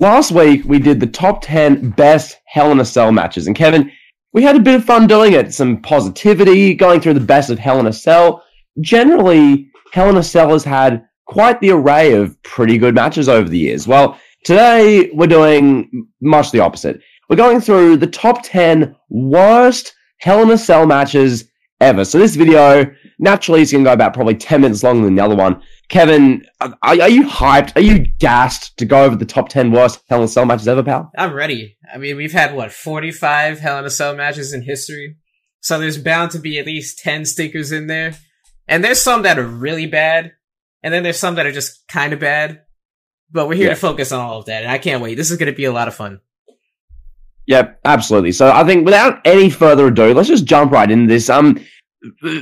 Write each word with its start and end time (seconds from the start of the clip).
last 0.00 0.32
week 0.32 0.64
we 0.64 0.78
did 0.78 0.98
the 0.98 1.06
top 1.06 1.42
10 1.42 1.90
best 1.90 2.38
Hell 2.46 2.72
in 2.72 2.80
a 2.80 2.84
Cell 2.84 3.12
matches. 3.12 3.46
And 3.46 3.54
Kevin, 3.54 3.92
we 4.32 4.42
had 4.42 4.56
a 4.56 4.60
bit 4.60 4.74
of 4.74 4.84
fun 4.84 5.06
doing 5.06 5.34
it. 5.34 5.54
Some 5.54 5.80
positivity, 5.82 6.74
going 6.74 7.00
through 7.00 7.14
the 7.14 7.20
best 7.20 7.50
of 7.50 7.58
Hell 7.58 7.78
in 7.78 7.86
a 7.86 7.92
Cell. 7.92 8.42
Generally, 8.80 9.70
Hell 9.92 10.08
in 10.08 10.16
a 10.16 10.22
Cell 10.22 10.50
has 10.50 10.64
had 10.64 11.06
quite 11.26 11.60
the 11.60 11.70
array 11.70 12.12
of 12.12 12.42
pretty 12.42 12.78
good 12.78 12.94
matches 12.94 13.28
over 13.28 13.48
the 13.48 13.58
years. 13.58 13.86
Well, 13.86 14.18
today 14.44 15.10
we're 15.12 15.26
doing 15.26 16.08
much 16.20 16.50
the 16.50 16.60
opposite. 16.60 17.00
We're 17.28 17.36
going 17.36 17.60
through 17.60 17.98
the 17.98 18.06
top 18.06 18.40
10 18.42 18.96
worst 19.08 19.94
Hell 20.18 20.42
in 20.42 20.50
a 20.50 20.58
Cell 20.58 20.86
matches 20.86 21.50
ever. 21.80 22.04
So 22.04 22.18
this 22.18 22.36
video, 22.36 22.92
naturally, 23.20 23.60
is 23.60 23.70
going 23.70 23.84
to 23.84 23.88
go 23.88 23.92
about 23.92 24.14
probably 24.14 24.34
10 24.34 24.60
minutes 24.62 24.82
longer 24.82 25.04
than 25.04 25.14
the 25.14 25.22
other 25.22 25.36
one. 25.36 25.62
Kevin, 25.88 26.44
are, 26.60 26.74
are 26.82 27.08
you 27.08 27.24
hyped? 27.24 27.76
Are 27.76 27.80
you 27.80 27.98
gassed 28.18 28.76
to 28.78 28.84
go 28.84 29.04
over 29.04 29.14
the 29.14 29.26
top 29.26 29.48
10 29.48 29.70
worst 29.70 30.02
Hell 30.08 30.20
in 30.20 30.24
a 30.24 30.28
Cell 30.28 30.46
matches 30.46 30.66
ever, 30.66 30.82
pal? 30.82 31.10
I'm 31.16 31.34
ready. 31.34 31.76
I 31.92 31.98
mean, 31.98 32.16
we've 32.16 32.32
had, 32.32 32.54
what, 32.54 32.72
45 32.72 33.60
Hell 33.60 33.78
in 33.78 33.84
a 33.84 33.90
Cell 33.90 34.16
matches 34.16 34.52
in 34.52 34.62
history? 34.62 35.16
So 35.60 35.78
there's 35.78 35.98
bound 35.98 36.30
to 36.32 36.38
be 36.38 36.58
at 36.58 36.66
least 36.66 36.98
10 37.00 37.26
stickers 37.26 37.70
in 37.70 37.86
there. 37.86 38.16
And 38.66 38.82
there's 38.82 39.02
some 39.02 39.22
that 39.22 39.38
are 39.38 39.46
really 39.46 39.86
bad. 39.86 40.32
And 40.82 40.94
then 40.94 41.02
there's 41.02 41.18
some 41.18 41.34
that 41.34 41.46
are 41.46 41.52
just 41.52 41.86
kind 41.88 42.12
of 42.12 42.20
bad. 42.20 42.62
But 43.30 43.46
we're 43.46 43.54
here 43.54 43.68
yeah. 43.68 43.74
to 43.74 43.80
focus 43.80 44.10
on 44.12 44.20
all 44.20 44.38
of 44.38 44.46
that. 44.46 44.62
And 44.62 44.72
I 44.72 44.78
can't 44.78 45.02
wait. 45.02 45.16
This 45.16 45.30
is 45.30 45.36
going 45.36 45.52
to 45.52 45.56
be 45.56 45.64
a 45.64 45.72
lot 45.72 45.88
of 45.88 45.94
fun. 45.94 46.20
Yep, 47.46 47.80
absolutely. 47.84 48.32
So 48.32 48.50
I 48.50 48.64
think 48.64 48.84
without 48.84 49.20
any 49.24 49.50
further 49.50 49.88
ado, 49.88 50.14
let's 50.14 50.28
just 50.28 50.44
jump 50.44 50.72
right 50.72 50.90
into 50.90 51.08
this. 51.08 51.28
Um, 51.28 51.58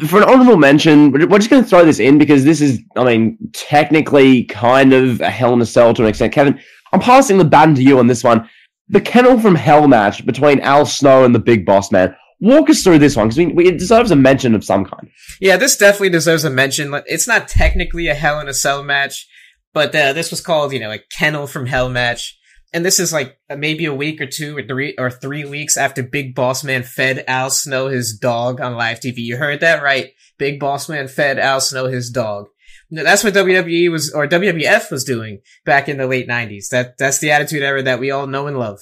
for 0.07 0.19
an 0.19 0.29
honorable 0.29 0.57
mention, 0.57 1.11
we're 1.11 1.39
just 1.39 1.51
going 1.51 1.63
to 1.63 1.69
throw 1.69 1.85
this 1.85 1.99
in 1.99 2.19
because 2.19 2.45
this 2.45 2.61
is, 2.61 2.81
I 2.97 3.05
mean, 3.05 3.39
technically 3.53 4.45
kind 4.45 4.93
of 4.93 5.21
a 5.21 5.31
Hell 5.31 5.53
in 5.53 5.61
a 5.61 5.67
Cell 5.67 5.93
to 5.95 6.03
an 6.03 6.09
extent. 6.09 6.33
Kevin, 6.33 6.61
I'm 6.93 7.01
passing 7.01 7.39
the 7.39 7.45
baton 7.45 7.75
to 7.75 7.83
you 7.83 7.99
on 7.99 8.07
this 8.07 8.23
one. 8.23 8.49
The 8.89 9.01
Kennel 9.01 9.41
from 9.41 9.57
Hell 9.57 9.89
match 9.89 10.25
between 10.25 10.61
Al 10.61 10.87
Snow 10.87 11.25
and 11.25 11.35
the 11.35 11.41
Big 11.41 11.67
Boss 11.67 11.91
Man. 11.91 12.15
Walk 12.41 12.71
us 12.71 12.85
through 12.85 13.01
this 13.01 13.17
one 13.17 13.29
because 13.29 13.67
it 13.67 13.79
deserves 13.79 14.13
a 14.13 14.17
mention 14.17 14.55
of 14.55 14.65
some 14.65 14.85
kind. 14.85 15.11
Yeah, 15.41 15.57
this 15.57 15.77
definitely 15.77 16.11
deserves 16.11 16.45
a 16.45 16.51
mention. 16.51 16.95
It's 17.07 17.27
not 17.27 17.49
technically 17.49 18.07
a 18.07 18.15
Hell 18.15 18.39
in 18.39 18.47
a 18.47 18.55
Cell 18.55 18.85
match, 18.85 19.29
but 19.75 19.93
uh, 19.95 20.13
this 20.13 20.31
was 20.31 20.41
called, 20.41 20.73
you 20.73 20.79
know, 20.79 20.93
a 20.93 21.01
Kennel 21.19 21.49
from 21.49 21.67
Hell 21.67 21.89
match 21.89 22.38
and 22.73 22.85
this 22.85 23.01
is 23.01 23.13
like 23.13 23.39
maybe 23.57 23.87
a 23.87 23.95
week 23.95 24.21
or 24.21 24.27
two 24.27 24.57
or 24.57 24.63
three 24.63 24.95
or 24.99 25.11
three 25.11 25.45
weeks 25.45 25.77
after 25.77 26.03
Big 26.03 26.35
Boss 26.35 26.63
Man 26.63 26.83
fed 26.83 27.25
Al 27.27 27.51
Snow 27.51 27.89
his 27.89 28.17
dog 28.17 28.61
on 28.61 28.77
live 28.77 29.01
TV. 29.01 29.19
You 29.19 29.37
heard 29.37 29.61
that 29.61 29.83
right. 29.83 30.11
Big 30.39 30.61
Boss 30.61 30.89
Man 30.89 31.09
fed 31.09 31.39
Al 31.39 31.61
Snow 31.61 31.87
his 31.87 32.11
dog. 32.11 32.47
That's 32.91 33.23
what 33.23 33.35
WWE 33.35 33.91
was 33.91 34.13
or 34.13 34.27
WWF 34.27 34.91
was 34.91 35.05
doing 35.05 35.41
back 35.65 35.89
in 35.89 35.99
the 35.99 36.07
late 36.07 36.27
nineties. 36.27 36.69
That 36.71 36.97
that's 36.99 37.19
the 37.19 37.31
attitude 37.31 37.63
era 37.63 37.83
that 37.83 38.01
we 38.01 38.11
all 38.11 38.27
know 38.27 38.47
and 38.47 38.59
love. 38.59 38.81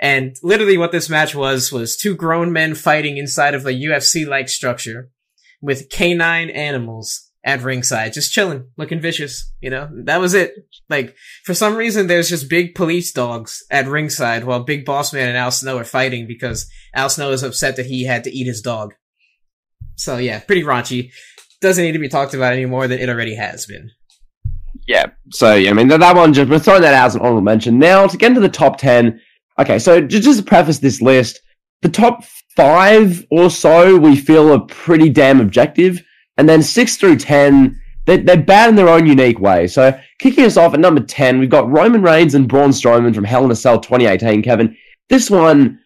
And 0.00 0.36
literally 0.42 0.78
what 0.78 0.92
this 0.92 1.08
match 1.08 1.34
was 1.34 1.70
was 1.70 1.96
two 1.96 2.16
grown 2.16 2.52
men 2.52 2.74
fighting 2.74 3.18
inside 3.18 3.54
of 3.54 3.66
a 3.66 3.72
UFC 3.72 4.26
like 4.26 4.48
structure 4.48 5.10
with 5.60 5.90
canine 5.90 6.50
animals 6.50 7.31
at 7.44 7.62
ringside, 7.62 8.12
just 8.12 8.32
chilling, 8.32 8.68
looking 8.76 9.00
vicious. 9.00 9.52
You 9.60 9.70
know, 9.70 9.88
that 10.04 10.20
was 10.20 10.34
it. 10.34 10.54
Like, 10.88 11.16
for 11.44 11.54
some 11.54 11.74
reason, 11.74 12.06
there's 12.06 12.28
just 12.28 12.48
big 12.48 12.74
police 12.74 13.12
dogs 13.12 13.64
at 13.70 13.88
ringside 13.88 14.44
while 14.44 14.62
Big 14.62 14.84
Boss 14.84 15.12
Man 15.12 15.28
and 15.28 15.36
Al 15.36 15.50
Snow 15.50 15.78
are 15.78 15.84
fighting 15.84 16.26
because 16.26 16.70
Al 16.94 17.08
Snow 17.08 17.30
is 17.30 17.42
upset 17.42 17.76
that 17.76 17.86
he 17.86 18.04
had 18.04 18.24
to 18.24 18.30
eat 18.30 18.46
his 18.46 18.60
dog. 18.60 18.94
So 19.96 20.18
yeah, 20.18 20.40
pretty 20.40 20.62
raunchy. 20.62 21.10
Doesn't 21.60 21.84
need 21.84 21.92
to 21.92 21.98
be 21.98 22.08
talked 22.08 22.34
about 22.34 22.52
any 22.52 22.66
more 22.66 22.88
than 22.88 22.98
it 22.98 23.08
already 23.08 23.34
has 23.34 23.66
been. 23.66 23.90
Yeah. 24.86 25.06
So 25.30 25.54
yeah, 25.54 25.70
I 25.70 25.74
mean 25.74 25.88
that 25.88 26.00
that 26.00 26.16
one 26.16 26.32
just 26.32 26.50
we're 26.50 26.58
throwing 26.58 26.82
that 26.82 26.94
out 26.94 27.06
as 27.06 27.14
an 27.14 27.20
honorable 27.20 27.42
mention. 27.42 27.78
Now 27.78 28.06
to 28.06 28.16
get 28.16 28.28
into 28.28 28.40
the 28.40 28.48
top 28.48 28.78
ten. 28.78 29.20
Okay, 29.58 29.78
so 29.78 30.00
just 30.00 30.38
to 30.38 30.44
preface 30.44 30.78
this 30.78 31.02
list, 31.02 31.40
the 31.82 31.88
top 31.88 32.24
five 32.56 33.24
or 33.30 33.50
so 33.50 33.96
we 33.96 34.16
feel 34.16 34.50
are 34.52 34.60
pretty 34.60 35.08
damn 35.08 35.40
objective 35.40 36.02
and 36.36 36.48
then 36.48 36.62
six 36.62 36.96
through 36.96 37.16
ten, 37.16 37.80
they're, 38.06 38.18
they're 38.18 38.36
bad 38.36 38.70
in 38.70 38.76
their 38.76 38.88
own 38.88 39.06
unique 39.06 39.38
way. 39.38 39.66
So 39.66 39.98
kicking 40.18 40.44
us 40.44 40.56
off 40.56 40.74
at 40.74 40.80
number 40.80 41.00
ten, 41.00 41.38
we've 41.38 41.50
got 41.50 41.70
Roman 41.70 42.02
Reigns 42.02 42.34
and 42.34 42.48
Braun 42.48 42.70
Strowman 42.70 43.14
from 43.14 43.24
Hell 43.24 43.44
in 43.44 43.50
a 43.50 43.56
Cell 43.56 43.80
2018. 43.80 44.42
Kevin, 44.42 44.76
this 45.08 45.30
one, 45.30 45.80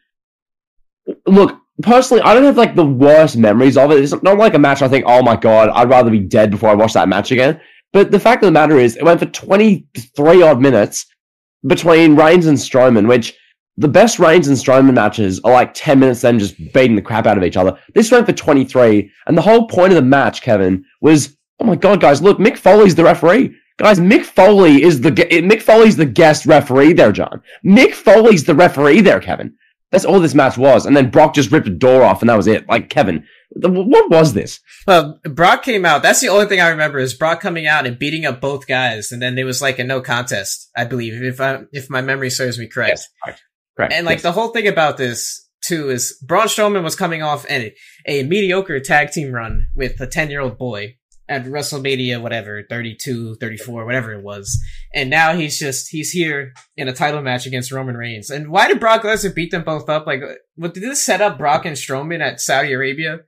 look, 1.26 1.58
personally, 1.82 2.22
I 2.22 2.34
don't 2.34 2.44
have 2.44 2.56
like 2.56 2.74
the 2.74 2.86
worst 2.86 3.36
memories 3.36 3.76
of 3.76 3.90
it. 3.90 4.02
It's 4.02 4.22
not 4.22 4.38
like 4.38 4.54
a 4.54 4.58
match 4.58 4.82
I 4.82 4.88
think, 4.88 5.04
oh 5.06 5.22
my 5.22 5.36
god, 5.36 5.68
I'd 5.70 5.90
rather 5.90 6.10
be 6.10 6.20
dead 6.20 6.50
before 6.50 6.70
I 6.70 6.74
watch 6.74 6.92
that 6.94 7.08
match 7.08 7.32
again. 7.32 7.60
But 7.92 8.10
the 8.10 8.20
fact 8.20 8.42
of 8.42 8.48
the 8.48 8.52
matter 8.52 8.78
is, 8.78 8.96
it 8.96 9.04
went 9.04 9.20
for 9.20 9.26
23 9.26 10.42
odd 10.42 10.60
minutes 10.60 11.06
between 11.66 12.16
Reigns 12.16 12.46
and 12.46 12.58
Strowman, 12.58 13.08
which 13.08 13.34
the 13.76 13.88
best 13.88 14.18
Reigns 14.18 14.48
and 14.48 14.56
Strowman 14.56 14.94
matches 14.94 15.40
are 15.44 15.52
like 15.52 15.74
10 15.74 15.98
minutes 15.98 16.22
then 16.22 16.38
just 16.38 16.56
beating 16.72 16.96
the 16.96 17.02
crap 17.02 17.26
out 17.26 17.36
of 17.36 17.44
each 17.44 17.56
other. 17.56 17.78
This 17.94 18.10
went 18.10 18.26
for 18.26 18.32
23. 18.32 19.10
And 19.26 19.36
the 19.36 19.42
whole 19.42 19.66
point 19.66 19.92
of 19.92 19.96
the 19.96 20.02
match, 20.02 20.42
Kevin, 20.42 20.84
was, 21.00 21.36
oh 21.60 21.64
my 21.64 21.76
God, 21.76 22.00
guys, 22.00 22.22
look, 22.22 22.38
Mick 22.38 22.56
Foley's 22.56 22.94
the 22.94 23.04
referee. 23.04 23.54
Guys, 23.78 24.00
Mick 24.00 24.24
Foley 24.24 24.82
is 24.82 25.02
the, 25.02 25.10
eh, 25.30 25.42
Mick 25.42 25.60
Foley's 25.60 25.96
the 25.96 26.06
guest 26.06 26.46
referee 26.46 26.94
there, 26.94 27.12
John. 27.12 27.42
Mick 27.64 27.92
Foley's 27.92 28.44
the 28.44 28.54
referee 28.54 29.02
there, 29.02 29.20
Kevin. 29.20 29.54
That's 29.92 30.06
all 30.06 30.18
this 30.18 30.34
match 30.34 30.56
was. 30.56 30.86
And 30.86 30.96
then 30.96 31.10
Brock 31.10 31.34
just 31.34 31.52
ripped 31.52 31.68
a 31.68 31.70
door 31.70 32.02
off 32.02 32.22
and 32.22 32.30
that 32.30 32.36
was 32.36 32.46
it. 32.46 32.66
Like, 32.68 32.88
Kevin, 32.88 33.24
what 33.50 34.10
was 34.10 34.32
this? 34.32 34.60
Well, 34.86 35.20
Brock 35.24 35.62
came 35.62 35.84
out. 35.84 36.02
That's 36.02 36.20
the 36.20 36.28
only 36.28 36.46
thing 36.46 36.60
I 36.60 36.70
remember 36.70 36.98
is 36.98 37.14
Brock 37.14 37.40
coming 37.40 37.66
out 37.66 37.86
and 37.86 37.98
beating 37.98 38.24
up 38.24 38.40
both 38.40 38.66
guys. 38.66 39.12
And 39.12 39.22
then 39.22 39.36
there 39.36 39.46
was 39.46 39.62
like 39.62 39.78
a 39.78 39.84
no 39.84 40.00
contest, 40.00 40.70
I 40.76 40.84
believe, 40.84 41.22
if 41.22 41.40
I, 41.40 41.60
if 41.72 41.88
my 41.88 42.00
memory 42.00 42.30
serves 42.30 42.58
me 42.58 42.66
correct. 42.66 43.08
Yes. 43.26 43.40
Right. 43.78 43.92
And 43.92 44.06
like 44.06 44.16
yes. 44.16 44.22
the 44.22 44.32
whole 44.32 44.48
thing 44.48 44.66
about 44.66 44.96
this 44.96 45.46
too 45.62 45.90
is 45.90 46.18
Braun 46.22 46.46
Strowman 46.46 46.82
was 46.82 46.96
coming 46.96 47.22
off 47.22 47.48
a, 47.50 47.74
a 48.06 48.22
mediocre 48.22 48.80
tag 48.80 49.10
team 49.10 49.32
run 49.32 49.68
with 49.74 50.00
a 50.00 50.06
10 50.06 50.30
year 50.30 50.40
old 50.40 50.58
boy 50.58 50.96
at 51.28 51.44
WrestleMania, 51.44 52.22
whatever, 52.22 52.62
32, 52.68 53.36
34, 53.36 53.84
whatever 53.84 54.12
it 54.12 54.22
was. 54.22 54.62
And 54.94 55.10
now 55.10 55.34
he's 55.34 55.58
just, 55.58 55.88
he's 55.88 56.10
here 56.10 56.52
in 56.76 56.86
a 56.86 56.92
title 56.92 57.20
match 57.20 57.46
against 57.46 57.72
Roman 57.72 57.96
Reigns. 57.96 58.30
And 58.30 58.48
why 58.48 58.68
did 58.68 58.78
Brock 58.78 59.02
Lesnar 59.02 59.34
beat 59.34 59.50
them 59.50 59.64
both 59.64 59.88
up? 59.88 60.06
Like, 60.06 60.20
what 60.54 60.74
did 60.74 60.84
this 60.84 61.02
set 61.02 61.20
up 61.20 61.36
Brock 61.36 61.66
and 61.66 61.76
Strowman 61.76 62.20
at 62.20 62.40
Saudi 62.40 62.72
Arabia? 62.72 63.20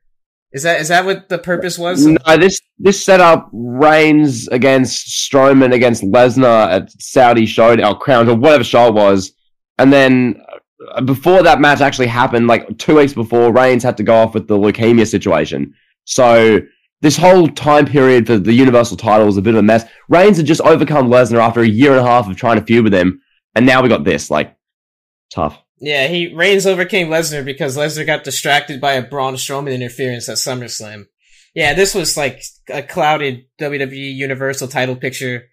Is 0.53 0.63
that, 0.63 0.81
is 0.81 0.89
that 0.89 1.05
what 1.05 1.29
the 1.29 1.39
purpose 1.39 1.77
was? 1.77 2.07
No, 2.07 2.17
this, 2.37 2.61
this 2.79 3.05
set 3.05 3.21
up 3.21 3.51
Reigns 3.53 4.47
against 4.49 5.09
Strowman 5.09 5.75
against 5.75 6.05
Lesnar 6.05 6.71
at 6.71 6.93
Saudi 7.03 7.47
show, 7.47 7.75
or 7.75 7.99
Crown, 7.99 8.29
or 8.29 8.37
whatever 8.37 8.65
show 8.65 8.87
it 8.87 8.95
was 8.95 9.33
and 9.79 9.93
then 9.93 10.43
uh, 10.93 11.01
before 11.01 11.43
that 11.43 11.61
match 11.61 11.81
actually 11.81 12.07
happened, 12.07 12.47
like 12.47 12.79
two 12.79 12.97
weeks 12.97 13.13
before, 13.13 13.53
Reigns 13.53 13.83
had 13.83 13.97
to 13.97 14.03
go 14.03 14.15
off 14.15 14.35
with 14.35 14.49
the 14.49 14.57
leukemia 14.57 15.07
situation. 15.07 15.75
So 16.05 16.61
this 17.01 17.17
whole 17.17 17.49
time 17.49 17.87
period 17.87 18.27
for 18.27 18.39
the 18.39 18.53
Universal 18.53 18.97
title 18.97 19.27
was 19.27 19.37
a 19.37 19.43
bit 19.43 19.55
of 19.55 19.61
a 19.61 19.63
mess. 19.63 19.85
Reigns 20.09 20.37
had 20.37 20.47
just 20.47 20.61
overcome 20.63 21.09
Lesnar 21.09 21.41
after 21.41 21.61
a 21.61 21.69
year 21.69 21.93
and 21.93 22.01
a 22.01 22.05
half 22.05 22.29
of 22.29 22.37
trying 22.37 22.59
to 22.59 22.65
feud 22.65 22.85
with 22.85 22.95
him, 22.95 23.21
and 23.55 23.67
now 23.67 23.83
we 23.83 23.89
got 23.89 24.05
this. 24.05 24.31
Like, 24.31 24.57
tough. 25.31 25.63
Yeah, 25.81 26.09
he 26.09 26.35
Reigns 26.35 26.67
overcame 26.67 27.09
Lesnar 27.09 27.45
because 27.45 27.77
Lesnar 27.77 28.07
got 28.07 28.25
distracted 28.25 28.81
by 28.81 28.95
a 28.95 29.03
Braun 29.07 29.35
Strowman 29.35 29.75
interference 29.75 30.29
at 30.29 30.39
SummerSlam. 30.39 31.05
Yeah, 31.55 31.75
this 31.75 31.95
was 31.95 32.17
like 32.17 32.43
a 32.69 32.83
clouded 32.83 33.45
WWE 33.61 34.15
Universal 34.15 34.69
title 34.69 34.97
picture. 34.97 35.45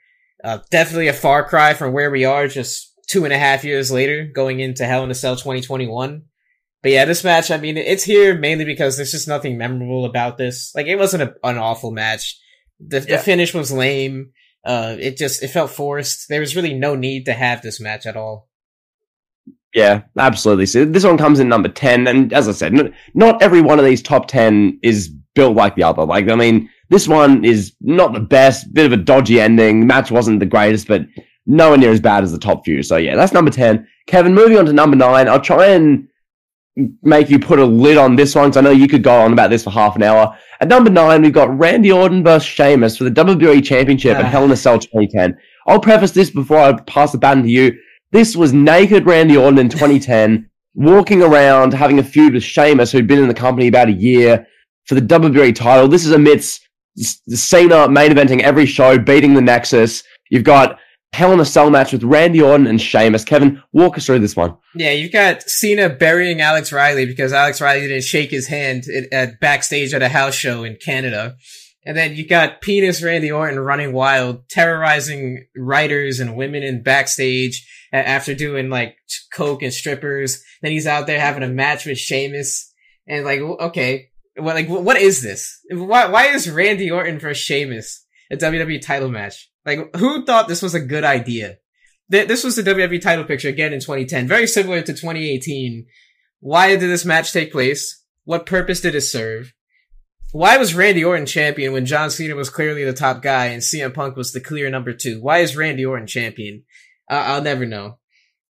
Uh, 0.43 0.59
definitely 0.71 1.07
a 1.07 1.13
far 1.13 1.47
cry 1.47 1.73
from 1.73 1.93
where 1.93 2.11
we 2.11 2.25
are 2.25 2.47
just 2.47 2.93
two 3.07 3.23
and 3.23 3.33
a 3.33 3.37
half 3.37 3.63
years 3.63 3.91
later, 3.91 4.25
going 4.25 4.59
into 4.59 4.85
Hell 4.85 5.03
in 5.03 5.11
a 5.11 5.15
Cell 5.15 5.35
2021. 5.35 6.23
But 6.81 6.91
yeah, 6.91 7.05
this 7.05 7.23
match, 7.23 7.49
I 7.49 7.57
mean, 7.57 7.77
it's 7.77 8.03
here 8.03 8.37
mainly 8.37 8.65
because 8.65 8.95
there's 8.95 9.11
just 9.11 9.27
nothing 9.27 9.57
memorable 9.57 10.05
about 10.05 10.37
this. 10.37 10.71
Like, 10.75 10.85
it 10.85 10.97
wasn't 10.97 11.23
a, 11.23 11.35
an 11.43 11.57
awful 11.57 11.91
match. 11.91 12.39
The, 12.79 12.99
yeah. 12.99 13.17
the 13.17 13.23
finish 13.23 13.53
was 13.53 13.71
lame. 13.71 14.31
Uh, 14.63 14.95
it 14.99 15.17
just, 15.17 15.41
it 15.41 15.47
felt 15.47 15.71
forced. 15.71 16.29
There 16.29 16.39
was 16.39 16.55
really 16.55 16.73
no 16.73 16.95
need 16.95 17.25
to 17.25 17.33
have 17.33 17.61
this 17.61 17.79
match 17.79 18.05
at 18.05 18.17
all. 18.17 18.49
Yeah, 19.73 20.03
absolutely. 20.17 20.67
So 20.67 20.85
this 20.85 21.03
one 21.03 21.17
comes 21.17 21.39
in 21.39 21.49
number 21.49 21.69
10. 21.69 22.07
And 22.07 22.31
as 22.31 22.47
I 22.47 22.53
said, 22.53 22.73
not, 22.73 22.91
not 23.13 23.41
every 23.41 23.61
one 23.61 23.77
of 23.77 23.85
these 23.85 24.01
top 24.01 24.27
10 24.27 24.79
is 24.83 25.09
built 25.33 25.55
like 25.55 25.75
the 25.75 25.83
other. 25.83 26.05
Like, 26.05 26.29
I 26.29 26.35
mean, 26.35 26.69
this 26.89 27.07
one 27.07 27.43
is 27.43 27.75
not 27.81 28.13
the 28.13 28.19
best, 28.19 28.73
bit 28.73 28.85
of 28.85 28.93
a 28.93 28.97
dodgy 28.97 29.41
ending. 29.41 29.85
Match 29.85 30.11
wasn't 30.11 30.39
the 30.39 30.45
greatest, 30.45 30.87
but 30.87 31.01
nowhere 31.45 31.77
near 31.77 31.91
as 31.91 32.01
bad 32.01 32.23
as 32.23 32.31
the 32.31 32.39
top 32.39 32.65
few. 32.65 32.83
So 32.83 32.97
yeah, 32.97 33.15
that's 33.15 33.33
number 33.33 33.51
10. 33.51 33.87
Kevin, 34.07 34.33
moving 34.33 34.57
on 34.57 34.65
to 34.65 34.73
number 34.73 34.95
nine. 34.95 35.27
I'll 35.27 35.41
try 35.41 35.67
and 35.67 36.07
make 37.03 37.29
you 37.29 37.39
put 37.39 37.59
a 37.59 37.65
lid 37.65 37.97
on 37.97 38.15
this 38.15 38.35
one 38.35 38.49
because 38.49 38.57
I 38.57 38.61
know 38.61 38.71
you 38.71 38.87
could 38.87 39.03
go 39.03 39.21
on 39.21 39.31
about 39.31 39.49
this 39.49 39.63
for 39.63 39.69
half 39.69 39.95
an 39.95 40.03
hour. 40.03 40.37
At 40.59 40.67
number 40.67 40.89
nine, 40.89 41.21
we've 41.21 41.33
got 41.33 41.57
Randy 41.57 41.91
Orton 41.91 42.23
versus 42.23 42.47
Sheamus 42.47 42.97
for 42.97 43.05
the 43.05 43.11
WWE 43.11 43.63
Championship 43.63 44.17
at 44.17 44.25
ah. 44.25 44.29
Hell 44.29 44.43
in 44.43 44.51
a 44.51 44.57
Cell 44.57 44.77
2010. 44.77 45.37
I'll 45.67 45.79
preface 45.79 46.11
this 46.11 46.29
before 46.29 46.59
I 46.59 46.73
pass 46.73 47.11
the 47.11 47.17
baton 47.17 47.43
to 47.43 47.49
you. 47.49 47.77
This 48.11 48.35
was 48.35 48.53
naked 48.53 49.05
Randy 49.05 49.37
Orton 49.37 49.59
in 49.59 49.69
2010, 49.69 50.49
walking 50.75 51.21
around 51.21 51.73
having 51.73 51.99
a 51.99 52.03
feud 52.03 52.33
with 52.33 52.43
Sheamus, 52.43 52.91
who'd 52.91 53.07
been 53.07 53.19
in 53.19 53.27
the 53.27 53.33
company 53.33 53.67
about 53.67 53.89
a 53.89 53.93
year 53.93 54.45
for 54.85 54.95
the 54.95 55.01
WWE 55.01 55.55
title. 55.55 55.87
This 55.87 56.05
is 56.05 56.11
amidst 56.11 56.67
Cena 56.97 57.89
main 57.89 58.11
eventing 58.11 58.41
every 58.41 58.65
show, 58.65 58.97
beating 58.97 59.33
the 59.33 59.41
Nexus. 59.41 60.03
You've 60.29 60.43
got 60.43 60.79
Hell 61.15 61.31
in 61.31 61.39
a 61.39 61.45
Cell 61.45 61.69
match 61.69 61.93
with 61.93 62.03
Randy 62.03 62.41
Orton 62.41 62.67
and 62.67 62.81
Sheamus. 62.81 63.23
Kevin, 63.23 63.63
walk 63.71 63.97
us 63.97 64.05
through 64.05 64.19
this 64.19 64.35
one. 64.35 64.57
Yeah, 64.75 64.91
you've 64.91 65.13
got 65.13 65.43
Cena 65.43 65.87
burying 65.87 66.41
Alex 66.41 66.73
Riley 66.73 67.05
because 67.05 67.31
Alex 67.31 67.61
Riley 67.61 67.87
didn't 67.87 68.03
shake 68.03 68.31
his 68.31 68.47
hand 68.47 68.83
at, 68.93 69.13
at 69.13 69.39
backstage 69.39 69.93
at 69.93 70.01
a 70.01 70.09
house 70.09 70.35
show 70.35 70.65
in 70.65 70.75
Canada. 70.75 71.37
And 71.85 71.95
then 71.95 72.15
you 72.15 72.27
got 72.27 72.59
penis 72.59 73.01
Randy 73.01 73.31
Orton 73.31 73.57
running 73.57 73.93
wild, 73.93 74.49
terrorizing 74.49 75.45
writers 75.55 76.19
and 76.19 76.35
women 76.35 76.63
in 76.63 76.83
backstage 76.83 77.65
after 77.93 78.35
doing 78.35 78.69
like 78.69 78.97
coke 79.33 79.61
and 79.61 79.73
strippers. 79.73 80.43
Then 80.61 80.73
he's 80.73 80.85
out 80.85 81.07
there 81.07 81.21
having 81.21 81.43
a 81.43 81.47
match 81.47 81.85
with 81.85 81.97
Sheamus. 81.97 82.73
And 83.07 83.23
like, 83.23 83.39
okay, 83.39 84.09
what, 84.35 84.55
like, 84.55 84.67
what 84.67 84.97
is 84.97 85.21
this? 85.21 85.61
Why, 85.71 86.07
why 86.07 86.25
is 86.25 86.49
Randy 86.49 86.91
Orton 86.91 87.19
versus 87.19 87.41
Sheamus 87.41 88.05
a 88.29 88.35
WWE 88.35 88.81
title 88.81 89.09
match? 89.09 89.49
Like, 89.65 89.95
who 89.95 90.25
thought 90.25 90.47
this 90.47 90.61
was 90.61 90.75
a 90.75 90.79
good 90.79 91.03
idea? 91.03 91.57
This 92.07 92.43
was 92.43 92.55
the 92.55 92.61
WWE 92.61 93.01
title 93.01 93.25
picture 93.25 93.49
again 93.49 93.73
in 93.73 93.79
2010, 93.79 94.27
very 94.27 94.45
similar 94.45 94.81
to 94.81 94.93
2018. 94.93 95.87
Why 96.39 96.69
did 96.69 96.81
this 96.81 97.05
match 97.05 97.33
take 97.33 97.51
place? 97.51 98.03
What 98.25 98.45
purpose 98.45 98.81
did 98.81 98.93
it 98.93 99.01
serve? 99.01 99.53
Why 100.31 100.57
was 100.57 100.75
Randy 100.75 101.03
Orton 101.03 101.25
champion 101.25 101.73
when 101.73 101.85
John 101.85 102.11
Cena 102.11 102.35
was 102.35 102.49
clearly 102.49 102.83
the 102.83 102.93
top 102.93 103.21
guy 103.21 103.45
and 103.45 103.61
CM 103.61 103.93
Punk 103.93 104.17
was 104.17 104.33
the 104.33 104.41
clear 104.41 104.69
number 104.69 104.93
two? 104.93 105.21
Why 105.21 105.39
is 105.39 105.55
Randy 105.55 105.85
Orton 105.85 106.07
champion? 106.07 106.63
Uh, 107.09 107.23
I'll 107.25 107.41
never 107.41 107.65
know. 107.65 107.99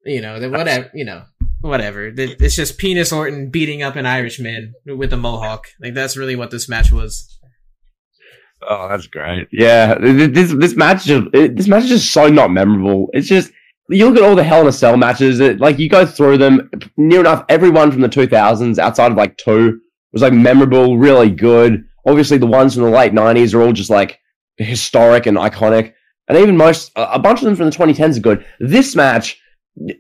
You 0.06 0.22
know, 0.22 0.40
whatever, 0.50 0.90
you 0.94 1.04
know, 1.04 1.24
whatever. 1.62 2.12
It's 2.16 2.56
just 2.56 2.78
penis 2.78 3.12
Orton 3.12 3.50
beating 3.50 3.84
up 3.84 3.96
an 3.96 4.06
Irishman 4.06 4.74
with 4.86 5.12
a 5.14 5.18
mohawk. 5.18 5.68
Like 5.82 5.96
that's 5.96 6.16
really 6.16 6.36
what 6.36 6.52
this 6.52 6.70
match 6.70 6.92
was. 6.92 7.35
Oh, 8.68 8.88
that's 8.90 9.08
great. 9.08 9.48
Yeah, 9.52 9.96
this 9.96 10.54
this 10.54 10.76
match 10.76 11.06
just 11.06 11.32
this 11.32 11.68
match 11.68 11.84
is 11.84 11.90
just 11.90 12.12
so 12.12 12.28
not 12.28 12.52
memorable. 12.52 13.10
It's 13.14 13.28
just 13.28 13.52
you 13.90 14.08
look 14.08 14.18
at 14.18 14.24
all 14.24 14.36
the 14.36 14.44
Hell 14.44 14.62
in 14.62 14.68
a 14.68 14.72
Cell 14.72 14.98
matches. 14.98 15.40
It, 15.40 15.60
like 15.60 15.78
you 15.78 15.90
go 15.90 16.06
through 16.06 16.38
them, 16.38 16.70
near 16.98 17.20
enough 17.20 17.46
everyone 17.50 17.92
from 17.92 18.02
the 18.02 18.10
2000s, 18.10 18.80
outside 18.80 19.12
of 19.12 19.18
like 19.18 19.38
two, 19.38 19.80
was 20.12 20.22
like 20.22 20.34
memorable, 20.34 20.98
really 20.98 21.30
good. 21.30 21.86
Obviously, 22.08 22.38
the 22.38 22.48
ones 22.48 22.74
from 22.74 22.84
the 22.84 22.90
late 22.90 23.14
90s 23.14 23.54
are 23.54 23.62
all 23.62 23.74
just 23.74 23.90
like 23.90 24.20
historic 24.58 25.26
and 25.26 25.38
iconic, 25.38 25.94
and 26.28 26.38
even 26.38 26.58
most 26.58 26.92
a 26.96 27.20
bunch 27.20 27.40
of 27.40 27.46
them 27.46 27.56
from 27.56 27.70
the 27.70 27.76
2010s 27.76 28.18
are 28.18 28.22
good. 28.22 28.46
This 28.60 28.96
match. 28.96 29.42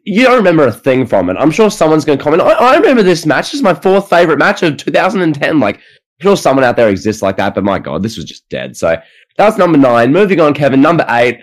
You 0.05 0.23
don't 0.23 0.37
remember 0.37 0.65
a 0.65 0.71
thing 0.71 1.05
from 1.05 1.29
it. 1.29 1.35
I'm 1.37 1.51
sure 1.51 1.69
someone's 1.69 2.05
going 2.05 2.17
to 2.17 2.23
comment. 2.23 2.41
I, 2.41 2.53
I 2.53 2.77
remember 2.77 3.03
this 3.03 3.25
match. 3.25 3.47
This 3.47 3.55
is 3.55 3.61
my 3.61 3.73
fourth 3.73 4.09
favorite 4.09 4.39
match 4.39 4.63
of 4.63 4.77
2010. 4.77 5.59
Like, 5.59 5.81
sure 6.21 6.37
someone 6.37 6.63
out 6.63 6.75
there 6.75 6.89
exists 6.89 7.21
like 7.21 7.37
that, 7.37 7.55
but 7.55 7.63
my 7.63 7.79
God, 7.79 8.03
this 8.03 8.17
was 8.17 8.25
just 8.25 8.47
dead. 8.49 8.75
So 8.75 8.95
that's 9.37 9.57
number 9.57 9.77
nine. 9.77 10.11
Moving 10.11 10.39
on, 10.39 10.53
Kevin, 10.53 10.81
number 10.81 11.05
eight. 11.09 11.39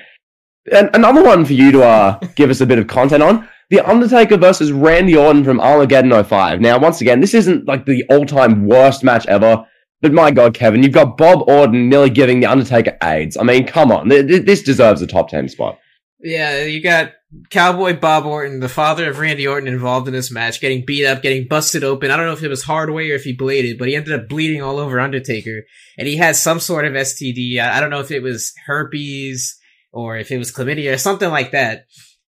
And 0.72 0.90
another 0.94 1.22
one 1.22 1.44
for 1.44 1.52
you 1.52 1.72
to 1.72 1.82
uh, 1.82 2.19
give 2.36 2.50
us 2.50 2.60
a 2.60 2.66
bit 2.66 2.78
of 2.78 2.86
content 2.86 3.22
on. 3.22 3.48
The 3.70 3.80
Undertaker 3.80 4.36
versus 4.36 4.70
Randy 4.70 5.16
Orton 5.16 5.44
from 5.44 5.60
Armageddon 5.60 6.24
05. 6.24 6.60
Now, 6.60 6.78
once 6.78 7.00
again, 7.00 7.20
this 7.20 7.32
isn't 7.32 7.66
like 7.66 7.86
the 7.86 8.04
all-time 8.10 8.66
worst 8.66 9.02
match 9.02 9.26
ever, 9.26 9.66
but 10.02 10.12
my 10.12 10.30
God, 10.30 10.52
Kevin, 10.52 10.82
you've 10.82 10.92
got 10.92 11.16
Bob 11.16 11.48
Orton 11.48 11.88
nearly 11.88 12.10
giving 12.10 12.40
The 12.40 12.46
Undertaker 12.46 12.98
AIDS. 13.02 13.36
I 13.36 13.44
mean, 13.44 13.66
come 13.66 13.90
on. 13.90 14.08
This 14.08 14.62
deserves 14.62 15.00
a 15.00 15.06
top 15.06 15.30
10 15.30 15.48
spot. 15.48 15.78
Yeah, 16.22 16.64
you 16.64 16.80
got 16.80 17.12
Cowboy 17.50 17.98
Bob 17.98 18.26
Orton, 18.26 18.60
the 18.60 18.69
father 18.69 19.10
of 19.10 19.19
Randy 19.19 19.46
Orton, 19.46 19.69
involved 19.69 20.06
in 20.06 20.14
this 20.14 20.30
match, 20.30 20.60
getting 20.60 20.84
beat 20.84 21.04
up, 21.04 21.20
getting 21.20 21.48
busted 21.48 21.82
open. 21.82 22.10
I 22.10 22.16
don't 22.16 22.26
know 22.26 22.32
if 22.32 22.42
it 22.44 22.48
was 22.48 22.62
hard 22.62 22.90
way 22.90 23.10
or 23.10 23.14
if 23.14 23.24
he 23.24 23.32
bladed, 23.32 23.78
but 23.78 23.88
he 23.88 23.96
ended 23.96 24.12
up 24.12 24.28
bleeding 24.28 24.62
all 24.62 24.78
over 24.78 25.00
Undertaker. 25.00 25.62
And 25.98 26.06
he 26.06 26.16
had 26.16 26.36
some 26.36 26.60
sort 26.60 26.84
of 26.84 26.92
STD. 26.92 27.58
I 27.58 27.80
don't 27.80 27.90
know 27.90 28.00
if 28.00 28.12
it 28.12 28.22
was 28.22 28.52
herpes 28.66 29.58
or 29.92 30.16
if 30.16 30.30
it 30.30 30.38
was 30.38 30.52
chlamydia 30.52 30.94
or 30.94 30.98
something 30.98 31.30
like 31.30 31.50
that. 31.50 31.86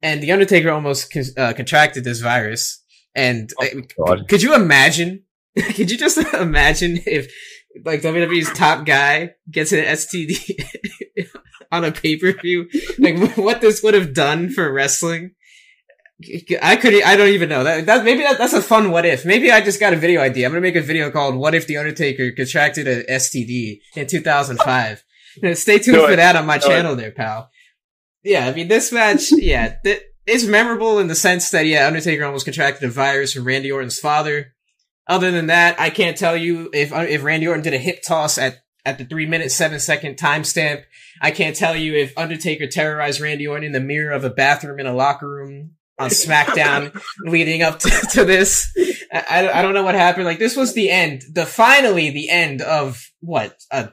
And 0.03 0.23
the 0.23 0.33
Undertaker 0.33 0.71
almost 0.71 1.13
con- 1.13 1.25
uh, 1.37 1.53
contracted 1.53 2.03
this 2.03 2.21
virus. 2.21 2.83
And 3.15 3.51
oh, 3.61 4.13
uh, 4.13 4.25
could 4.29 4.43
you 4.43 4.55
imagine? 4.55 5.23
could 5.75 5.91
you 5.91 5.97
just 5.97 6.19
imagine 6.35 6.99
if 7.07 7.33
like 7.85 8.03
WWE's 8.03 8.53
top 8.53 8.87
guy 8.87 9.35
gets 9.51 9.73
an 9.73 9.85
STD 9.85 10.59
on 11.77 11.85
a 11.85 11.93
pay 11.93 12.17
per 12.17 12.33
view. 12.33 12.69
Like 12.99 13.37
what 13.37 13.61
this 13.61 13.83
would 13.83 13.95
have 13.95 14.15
done 14.15 14.51
for 14.51 14.73
wrestling. 14.73 15.33
I 16.63 16.77
could. 16.77 17.03
I 17.03 17.15
don't 17.17 17.29
even 17.29 17.51
know 17.51 17.65
that. 17.65 17.85
That 17.87 18.05
maybe 18.05 18.23
that, 18.23 18.39
that's 18.39 18.55
a 18.55 18.63
fun 18.63 18.91
what 18.91 19.05
if. 19.05 19.27
Maybe 19.27 19.51
I 19.53 19.61
just 19.61 19.79
got 19.79 19.93
a 19.93 19.97
video 19.97 20.23
idea. 20.23 20.47
I'm 20.47 20.53
gonna 20.53 20.63
make 20.63 20.77
a 20.77 20.81
video 20.81 21.11
called 21.11 21.37
"What 21.37 21.55
if 21.55 21.67
the 21.67 21.77
Undertaker 21.77 22.33
contracted 22.33 22.89
a 22.89 23.05
STD 23.05 23.81
in 23.95 24.07
2005." 24.07 25.05
stay 25.53 25.79
tuned 25.79 26.03
for 26.03 26.17
that 26.17 26.35
on 26.35 26.47
my 26.47 26.57
Do 26.57 26.69
channel, 26.69 26.95
it. 26.95 26.97
there, 26.97 27.11
pal. 27.11 27.51
Yeah, 28.25 28.47
I 28.47 28.55
mean 28.55 28.69
this 28.69 28.93
match. 28.93 29.31
Yeah, 29.31 29.77
th- 29.85 30.03
it's 30.27 30.45
memorable 30.45 30.99
in 30.99 31.09
the 31.09 31.15
sense 31.15 31.51
that 31.51 31.67
yeah, 31.67 31.87
Undertaker 31.87 32.25
almost 32.25 32.47
contracted 32.47 32.89
a 32.89 32.93
virus 32.93 33.35
from 33.35 33.45
Randy 33.45 33.71
Orton's 33.71 33.99
father. 33.99 34.55
Other 35.07 35.31
than 35.31 35.49
that, 35.49 35.79
I 35.79 35.91
can't 35.91 36.17
tell 36.17 36.37
you 36.37 36.71
if 36.73 36.93
if 36.93 37.23
Randy 37.23 37.47
Orton 37.47 37.63
did 37.63 37.75
a 37.75 37.79
hip 37.79 38.03
toss 38.07 38.39
at 38.39 38.59
at 38.87 38.99
the 38.99 39.05
three 39.05 39.27
minute 39.27 39.53
seven 39.53 39.79
second 39.79 40.17
timestamp. 40.17 40.85
I 41.21 41.31
can't 41.31 41.57
tell 41.57 41.77
you 41.77 41.95
if 41.95 42.17
Undertaker 42.17 42.67
terrorized 42.67 43.21
Randy 43.21 43.47
Orton 43.47 43.65
in 43.65 43.73
the 43.73 43.81
mirror 43.81 44.13
of 44.13 44.25
a 44.25 44.31
bathroom 44.31 44.81
in 44.81 44.87
a 44.87 44.95
locker 44.95 45.29
room 45.29 45.73
on 45.99 46.11
SmackDown 46.11 47.01
leading 47.21 47.63
up 47.63 47.79
to, 47.81 47.91
to 48.13 48.25
this. 48.25 48.71
I, 49.13 49.49
I 49.49 49.63
don't 49.63 49.75
know 49.75 49.83
what 49.83 49.95
happened. 49.95 50.27
Like 50.27 50.39
this 50.39 50.57
was 50.57 50.75
the 50.75 50.91
end, 50.91 51.23
the 51.33 51.47
finally 51.47 52.11
the 52.11 52.29
end 52.29 52.63
of 52.63 53.11
what 53.21 53.57
a 53.71 53.91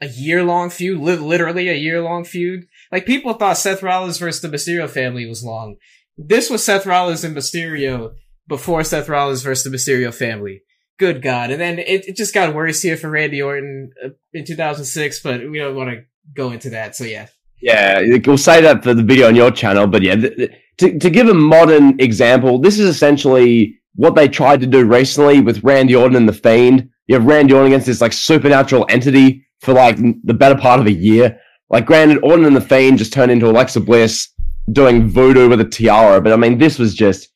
a 0.00 0.08
year 0.08 0.42
long 0.42 0.70
feud, 0.70 1.00
li- 1.00 1.16
literally 1.16 1.68
a 1.68 1.74
year 1.74 2.00
long 2.00 2.24
feud. 2.24 2.64
Like 2.90 3.06
people 3.06 3.34
thought 3.34 3.58
Seth 3.58 3.82
Rollins 3.82 4.18
versus 4.18 4.40
the 4.40 4.48
Mysterio 4.48 4.88
family 4.88 5.26
was 5.26 5.44
long. 5.44 5.76
This 6.16 6.48
was 6.48 6.64
Seth 6.64 6.86
Rollins 6.86 7.24
and 7.24 7.36
Mysterio 7.36 8.14
before 8.48 8.84
Seth 8.84 9.08
Rollins 9.08 9.42
versus 9.42 9.64
the 9.64 9.76
Mysterio 9.76 10.12
family 10.12 10.62
good 11.02 11.20
God. 11.20 11.50
And 11.50 11.60
then 11.60 11.80
it, 11.80 12.06
it 12.06 12.16
just 12.16 12.32
got 12.32 12.54
worse 12.54 12.80
here 12.80 12.96
for 12.96 13.10
Randy 13.10 13.42
Orton 13.42 13.90
uh, 14.04 14.10
in 14.32 14.44
2006, 14.44 15.20
but 15.22 15.40
we 15.50 15.58
don't 15.58 15.74
want 15.74 15.90
to 15.90 16.04
go 16.34 16.50
into 16.52 16.70
that. 16.70 16.96
So 16.96 17.04
yeah. 17.04 17.26
Yeah, 17.60 18.02
we'll 18.26 18.38
say 18.38 18.60
that 18.60 18.82
for 18.82 18.92
the 18.92 19.04
video 19.04 19.28
on 19.28 19.36
your 19.36 19.52
channel, 19.52 19.86
but 19.86 20.02
yeah, 20.02 20.16
th- 20.16 20.36
th- 20.36 20.50
to, 20.78 20.98
to 20.98 21.10
give 21.10 21.28
a 21.28 21.34
modern 21.34 22.00
example, 22.00 22.58
this 22.58 22.78
is 22.78 22.88
essentially 22.88 23.78
what 23.94 24.16
they 24.16 24.26
tried 24.26 24.60
to 24.62 24.66
do 24.66 24.84
recently 24.84 25.40
with 25.40 25.62
Randy 25.62 25.94
Orton 25.94 26.16
and 26.16 26.28
The 26.28 26.32
Fiend. 26.32 26.90
You 27.06 27.14
have 27.14 27.24
Randy 27.24 27.54
Orton 27.54 27.68
against 27.68 27.86
this 27.86 28.00
like 28.00 28.12
supernatural 28.12 28.86
entity 28.88 29.46
for 29.60 29.74
like 29.74 29.96
the 30.24 30.34
better 30.34 30.58
part 30.58 30.80
of 30.80 30.86
a 30.86 30.92
year. 30.92 31.38
Like, 31.70 31.86
granted, 31.86 32.18
Orton 32.24 32.46
and 32.46 32.56
The 32.56 32.60
Fiend 32.60 32.98
just 32.98 33.12
turned 33.12 33.30
into 33.30 33.48
Alexa 33.48 33.80
Bliss 33.80 34.30
doing 34.72 35.08
voodoo 35.08 35.48
with 35.48 35.60
a 35.60 35.64
tiara, 35.64 36.20
but 36.20 36.32
I 36.32 36.36
mean, 36.36 36.58
this 36.58 36.78
was 36.78 36.94
just 36.94 37.28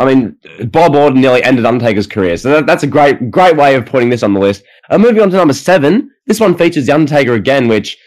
I 0.00 0.06
mean, 0.06 0.38
Bob 0.70 0.94
Orton 0.94 1.20
nearly 1.20 1.42
ended 1.42 1.66
Undertaker's 1.66 2.06
career, 2.06 2.38
so 2.38 2.48
that, 2.48 2.66
that's 2.66 2.84
a 2.84 2.86
great, 2.86 3.30
great 3.30 3.54
way 3.54 3.74
of 3.74 3.84
putting 3.84 4.08
this 4.08 4.22
on 4.22 4.32
the 4.32 4.40
list. 4.40 4.64
Uh, 4.88 4.96
moving 4.96 5.20
on 5.20 5.28
to 5.28 5.36
number 5.36 5.52
seven, 5.52 6.10
this 6.26 6.40
one 6.40 6.56
features 6.56 6.86
the 6.86 6.94
Undertaker 6.94 7.34
again, 7.34 7.68
which, 7.68 7.98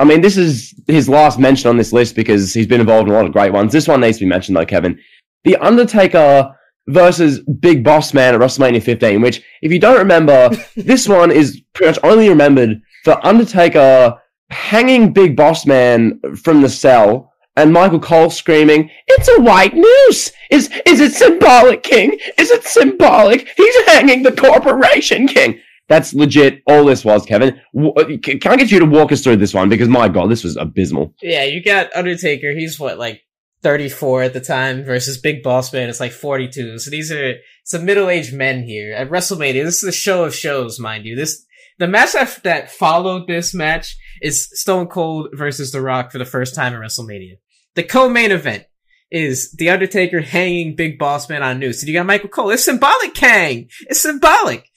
I 0.00 0.04
mean, 0.04 0.22
this 0.22 0.38
is 0.38 0.74
his 0.86 1.10
last 1.10 1.38
mention 1.38 1.68
on 1.68 1.76
this 1.76 1.92
list 1.92 2.16
because 2.16 2.54
he's 2.54 2.66
been 2.66 2.80
involved 2.80 3.06
in 3.06 3.14
a 3.14 3.16
lot 3.18 3.26
of 3.26 3.32
great 3.32 3.52
ones. 3.52 3.70
This 3.70 3.86
one 3.86 4.00
needs 4.00 4.16
to 4.16 4.24
be 4.24 4.30
mentioned 4.30 4.56
though, 4.56 4.64
Kevin. 4.64 4.98
The 5.44 5.56
Undertaker 5.56 6.56
versus 6.88 7.40
Big 7.40 7.84
Boss 7.84 8.14
Man 8.14 8.34
at 8.34 8.40
WrestleMania 8.40 8.82
15, 8.82 9.20
which, 9.20 9.42
if 9.60 9.70
you 9.70 9.78
don't 9.78 9.98
remember, 9.98 10.48
this 10.76 11.06
one 11.06 11.30
is 11.30 11.60
pretty 11.74 11.90
much 11.90 11.98
only 12.02 12.30
remembered 12.30 12.80
for 13.04 13.24
Undertaker 13.26 14.18
hanging 14.48 15.12
Big 15.12 15.36
Boss 15.36 15.66
Man 15.66 16.18
from 16.42 16.62
the 16.62 16.70
cell 16.70 17.30
and 17.56 17.70
Michael 17.70 18.00
Cole 18.00 18.30
screaming, 18.30 18.88
"It's 19.06 19.28
a 19.28 19.42
white 19.42 19.74
noose! 19.74 20.32
Is 20.50 20.70
is 20.86 21.00
it 21.00 21.12
symbolic, 21.12 21.82
King? 21.82 22.18
Is 22.38 22.50
it 22.50 22.64
symbolic? 22.64 23.48
He's 23.54 23.76
hanging 23.86 24.22
the 24.22 24.32
corporation, 24.32 25.28
King." 25.28 25.60
That's 25.90 26.14
legit. 26.14 26.62
All 26.68 26.84
this 26.84 27.04
was, 27.04 27.26
Kevin. 27.26 27.60
Uh, 27.76 28.04
can 28.22 28.52
I 28.52 28.56
get 28.56 28.70
you 28.70 28.78
to 28.78 28.86
walk 28.86 29.10
us 29.10 29.22
through 29.22 29.38
this 29.38 29.52
one? 29.52 29.68
Because 29.68 29.88
my 29.88 30.08
God, 30.08 30.30
this 30.30 30.44
was 30.44 30.56
abysmal. 30.56 31.12
Yeah, 31.20 31.42
you 31.42 31.64
got 31.64 31.94
Undertaker. 31.96 32.52
He's 32.52 32.78
what, 32.78 32.96
like 32.96 33.22
34 33.64 34.22
at 34.22 34.32
the 34.32 34.40
time 34.40 34.84
versus 34.84 35.18
Big 35.18 35.42
Boss 35.42 35.72
Man. 35.72 35.88
It's 35.88 35.98
like 35.98 36.12
42. 36.12 36.78
So 36.78 36.90
these 36.90 37.10
are 37.10 37.34
some 37.64 37.84
middle-aged 37.84 38.32
men 38.32 38.62
here 38.62 38.94
at 38.94 39.10
WrestleMania. 39.10 39.64
This 39.64 39.82
is 39.82 39.88
a 39.88 39.92
show 39.92 40.22
of 40.22 40.32
shows, 40.32 40.78
mind 40.78 41.06
you. 41.06 41.16
This 41.16 41.44
the 41.80 41.88
match 41.88 42.12
that, 42.12 42.70
followed 42.70 43.26
this 43.26 43.52
match 43.52 43.96
is 44.22 44.48
Stone 44.60 44.86
Cold 44.86 45.30
versus 45.32 45.72
The 45.72 45.80
Rock 45.80 46.12
for 46.12 46.18
the 46.18 46.24
first 46.24 46.54
time 46.54 46.72
at 46.72 46.80
WrestleMania. 46.80 47.38
The 47.74 47.82
co-main 47.82 48.30
event 48.30 48.64
is 49.10 49.50
The 49.52 49.70
Undertaker 49.70 50.20
hanging 50.20 50.76
Big 50.76 51.00
Boss 51.00 51.28
Man 51.28 51.42
on 51.42 51.56
a 51.56 51.58
noose. 51.58 51.82
And 51.82 51.88
you 51.88 51.94
got 51.94 52.06
Michael 52.06 52.28
Cole. 52.28 52.50
It's 52.50 52.64
symbolic, 52.64 53.14
Kang! 53.14 53.68
It's 53.88 54.00
symbolic! 54.00 54.69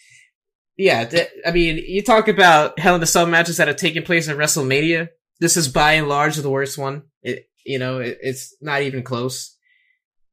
Yeah, 0.78 1.06
th- 1.06 1.30
I 1.46 1.52
mean, 1.52 1.78
you 1.78 2.02
talk 2.02 2.28
about 2.28 2.80
Hell 2.80 2.96
in 2.96 3.04
a 3.04 3.06
Cell 3.06 3.26
matches 3.26 3.58
that 3.58 3.68
have 3.68 3.78
taken 3.78 4.04
place 4.04 4.28
in 4.28 4.38
WrestleMania. 4.38 5.10
This 5.40 5.58
is 5.58 5.68
by 5.68 5.94
and 5.94 6.08
large 6.08 6.36
the 6.36 6.50
worst 6.50 6.78
one. 6.78 7.04
It, 7.22 7.48
you 7.66 7.80
know, 7.80 8.00
it, 8.00 8.18
it's 8.22 8.56
not 8.62 8.82
even 8.82 9.04
close. 9.04 9.56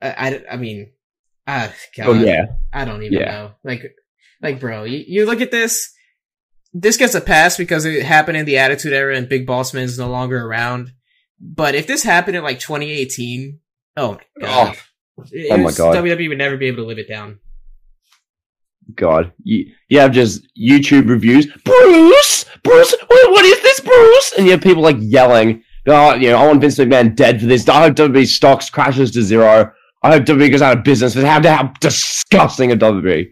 I, 0.01 0.09
I, 0.09 0.43
I 0.53 0.57
mean, 0.57 0.93
ah, 1.47 1.73
God, 1.97 2.07
oh, 2.09 2.13
yeah. 2.15 2.47
I 2.73 2.85
don't 2.85 3.03
even 3.03 3.19
yeah. 3.19 3.31
know. 3.31 3.51
Like, 3.65 3.95
like, 4.41 4.61
bro, 4.61 4.85
you, 4.85 5.05
you 5.07 5.27
look 5.27 5.43
at 5.43 5.51
this, 5.51 5.93
this 6.73 6.97
gets 6.97 7.15
a 7.15 7.21
pass 7.21 7.57
because 7.57 7.85
it 7.85 8.03
happened 8.05 8.39
in 8.39 8.47
the 8.47 8.59
Attitude 8.59 8.93
Era 8.93 9.17
and 9.17 9.29
Big 9.29 9.47
Boss 9.47 9.75
Man 9.75 9.85
is 9.85 9.99
no 9.99 10.09
longer 10.09 10.43
around. 10.43 10.93
But 11.39 11.75
if 11.75 11.87
this 11.87 12.03
happened 12.03 12.37
in 12.37 12.43
like 12.43 12.61
2018, 12.61 13.61
oh 13.97 14.13
my 14.13 14.21
god, 14.41 14.77
Oh, 15.21 15.25
oh 15.51 15.57
my 15.59 15.73
God. 15.73 15.97
WWE 15.97 16.29
would 16.29 16.39
never 16.39 16.57
be 16.57 16.67
able 16.67 16.79
to 16.79 16.87
live 16.87 16.99
it 16.99 17.09
down. 17.09 17.39
God, 18.97 19.33
you, 19.43 19.73
you 19.89 19.99
have 19.99 20.13
just 20.13 20.47
YouTube 20.57 21.09
reviews. 21.09 21.47
Bruce, 21.65 22.45
Bruce, 22.63 22.95
what, 23.09 23.45
is 23.45 23.63
this, 23.63 23.81
Bruce? 23.81 24.35
And 24.37 24.47
you 24.47 24.53
have 24.53 24.61
people 24.61 24.83
like 24.83 24.97
yelling. 24.99 25.63
Oh, 25.87 26.15
you 26.15 26.31
know, 26.31 26.39
I 26.39 26.47
want 26.47 26.61
Vince 26.61 26.79
McMahon 26.79 27.15
dead 27.15 27.41
for 27.41 27.47
this. 27.47 27.69
I 27.69 27.83
hope 27.83 27.95
WWE 27.95 28.27
stocks 28.27 28.71
crashes 28.71 29.11
to 29.13 29.23
zero. 29.23 29.73
I 30.03 30.13
hope 30.13 30.25
WWE 30.25 30.51
goes 30.51 30.63
out 30.63 30.79
of 30.79 30.85
business. 30.85 31.15
For 31.15 31.25
how, 31.25 31.43
how 31.43 31.73
disgusting 31.81 32.73
a 32.73 32.77
WWE. 32.77 33.31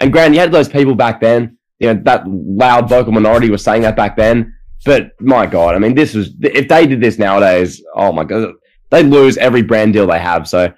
And 0.00 0.12
Grant, 0.12 0.34
you 0.34 0.40
had 0.40 0.52
those 0.52 0.68
people 0.68 0.94
back 0.94 1.20
then. 1.20 1.58
You 1.78 1.94
know, 1.94 2.00
that 2.04 2.24
loud 2.26 2.88
vocal 2.88 3.12
minority 3.12 3.50
was 3.50 3.62
saying 3.62 3.82
that 3.82 3.96
back 3.96 4.16
then. 4.16 4.54
But 4.84 5.12
my 5.20 5.46
God, 5.46 5.74
I 5.74 5.78
mean, 5.78 5.94
this 5.94 6.14
was 6.14 6.30
if 6.40 6.68
they 6.68 6.86
did 6.86 7.00
this 7.00 7.18
nowadays. 7.18 7.82
Oh 7.94 8.12
my 8.12 8.24
God, 8.24 8.52
they 8.90 9.02
lose 9.02 9.36
every 9.36 9.62
brand 9.62 9.92
deal 9.92 10.06
they 10.06 10.18
have. 10.18 10.48
So 10.48 10.72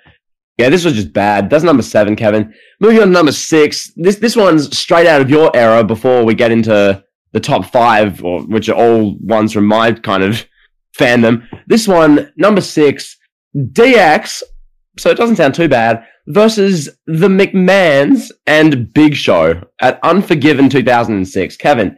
yeah, 0.61 0.69
this 0.69 0.85
was 0.85 0.95
just 0.95 1.13
bad. 1.13 1.51
That's 1.51 1.65
number 1.65 1.83
seven, 1.83 2.17
Kevin. 2.17 2.53
Moving 2.81 3.01
on 3.01 3.07
to 3.09 3.13
number 3.13 3.33
six. 3.33 3.93
This 3.97 4.17
this 4.17 4.37
one's 4.37 4.77
straight 4.77 5.07
out 5.07 5.21
of 5.21 5.31
your 5.31 5.51
era. 5.57 5.83
Before 5.83 6.25
we 6.25 6.35
get 6.35 6.53
into 6.53 7.03
the 7.33 7.41
top 7.41 7.65
five, 7.67 8.23
or 8.25 8.43
which 8.43 8.69
are 8.69 8.75
all 8.77 9.17
ones 9.21 9.53
from 9.53 9.67
my 9.67 9.93
kind 9.93 10.23
of 10.23 10.47
fandom. 10.99 11.47
This 11.67 11.87
one, 11.89 12.33
number 12.37 12.61
six, 12.61 13.17
DX. 13.57 14.43
So 14.99 15.11
it 15.11 15.17
doesn't 15.17 15.37
sound 15.37 15.55
too 15.55 15.69
bad. 15.69 16.05
Versus 16.27 16.89
the 17.07 17.29
McMahons 17.29 18.31
and 18.47 18.93
Big 18.93 19.15
Show 19.15 19.63
at 19.81 19.99
Unforgiven 20.03 20.69
2006. 20.69 21.57
Kevin, 21.57 21.97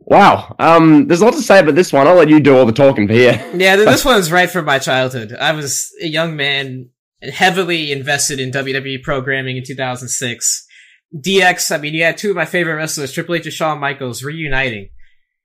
wow. 0.00 0.56
Um, 0.58 1.06
there's 1.06 1.20
a 1.20 1.24
lot 1.24 1.34
to 1.34 1.42
say 1.42 1.60
about 1.60 1.74
this 1.76 1.92
one. 1.92 2.06
I'll 2.06 2.14
let 2.14 2.28
you 2.28 2.40
do 2.40 2.56
all 2.56 2.66
the 2.66 2.72
talking 2.72 3.06
for 3.06 3.12
here. 3.12 3.32
Yeah, 3.54 3.76
th- 3.76 3.86
this 3.88 4.04
one's 4.12 4.32
right 4.32 4.50
from 4.50 4.64
my 4.64 4.78
childhood. 4.78 5.36
I 5.38 5.52
was 5.52 5.90
a 6.02 6.06
young 6.06 6.36
man, 6.36 6.88
heavily 7.22 7.92
invested 7.92 8.40
in 8.40 8.50
WWE 8.50 9.02
programming 9.02 9.56
in 9.56 9.64
2006. 9.64 10.66
DX, 11.14 11.74
I 11.74 11.78
mean, 11.78 11.94
you 11.94 12.04
had 12.04 12.16
two 12.16 12.30
of 12.30 12.36
my 12.36 12.44
favorite 12.44 12.76
wrestlers, 12.76 13.12
Triple 13.12 13.34
H 13.34 13.44
and 13.44 13.52
Shawn 13.52 13.80
Michaels, 13.80 14.22
reuniting. 14.22 14.90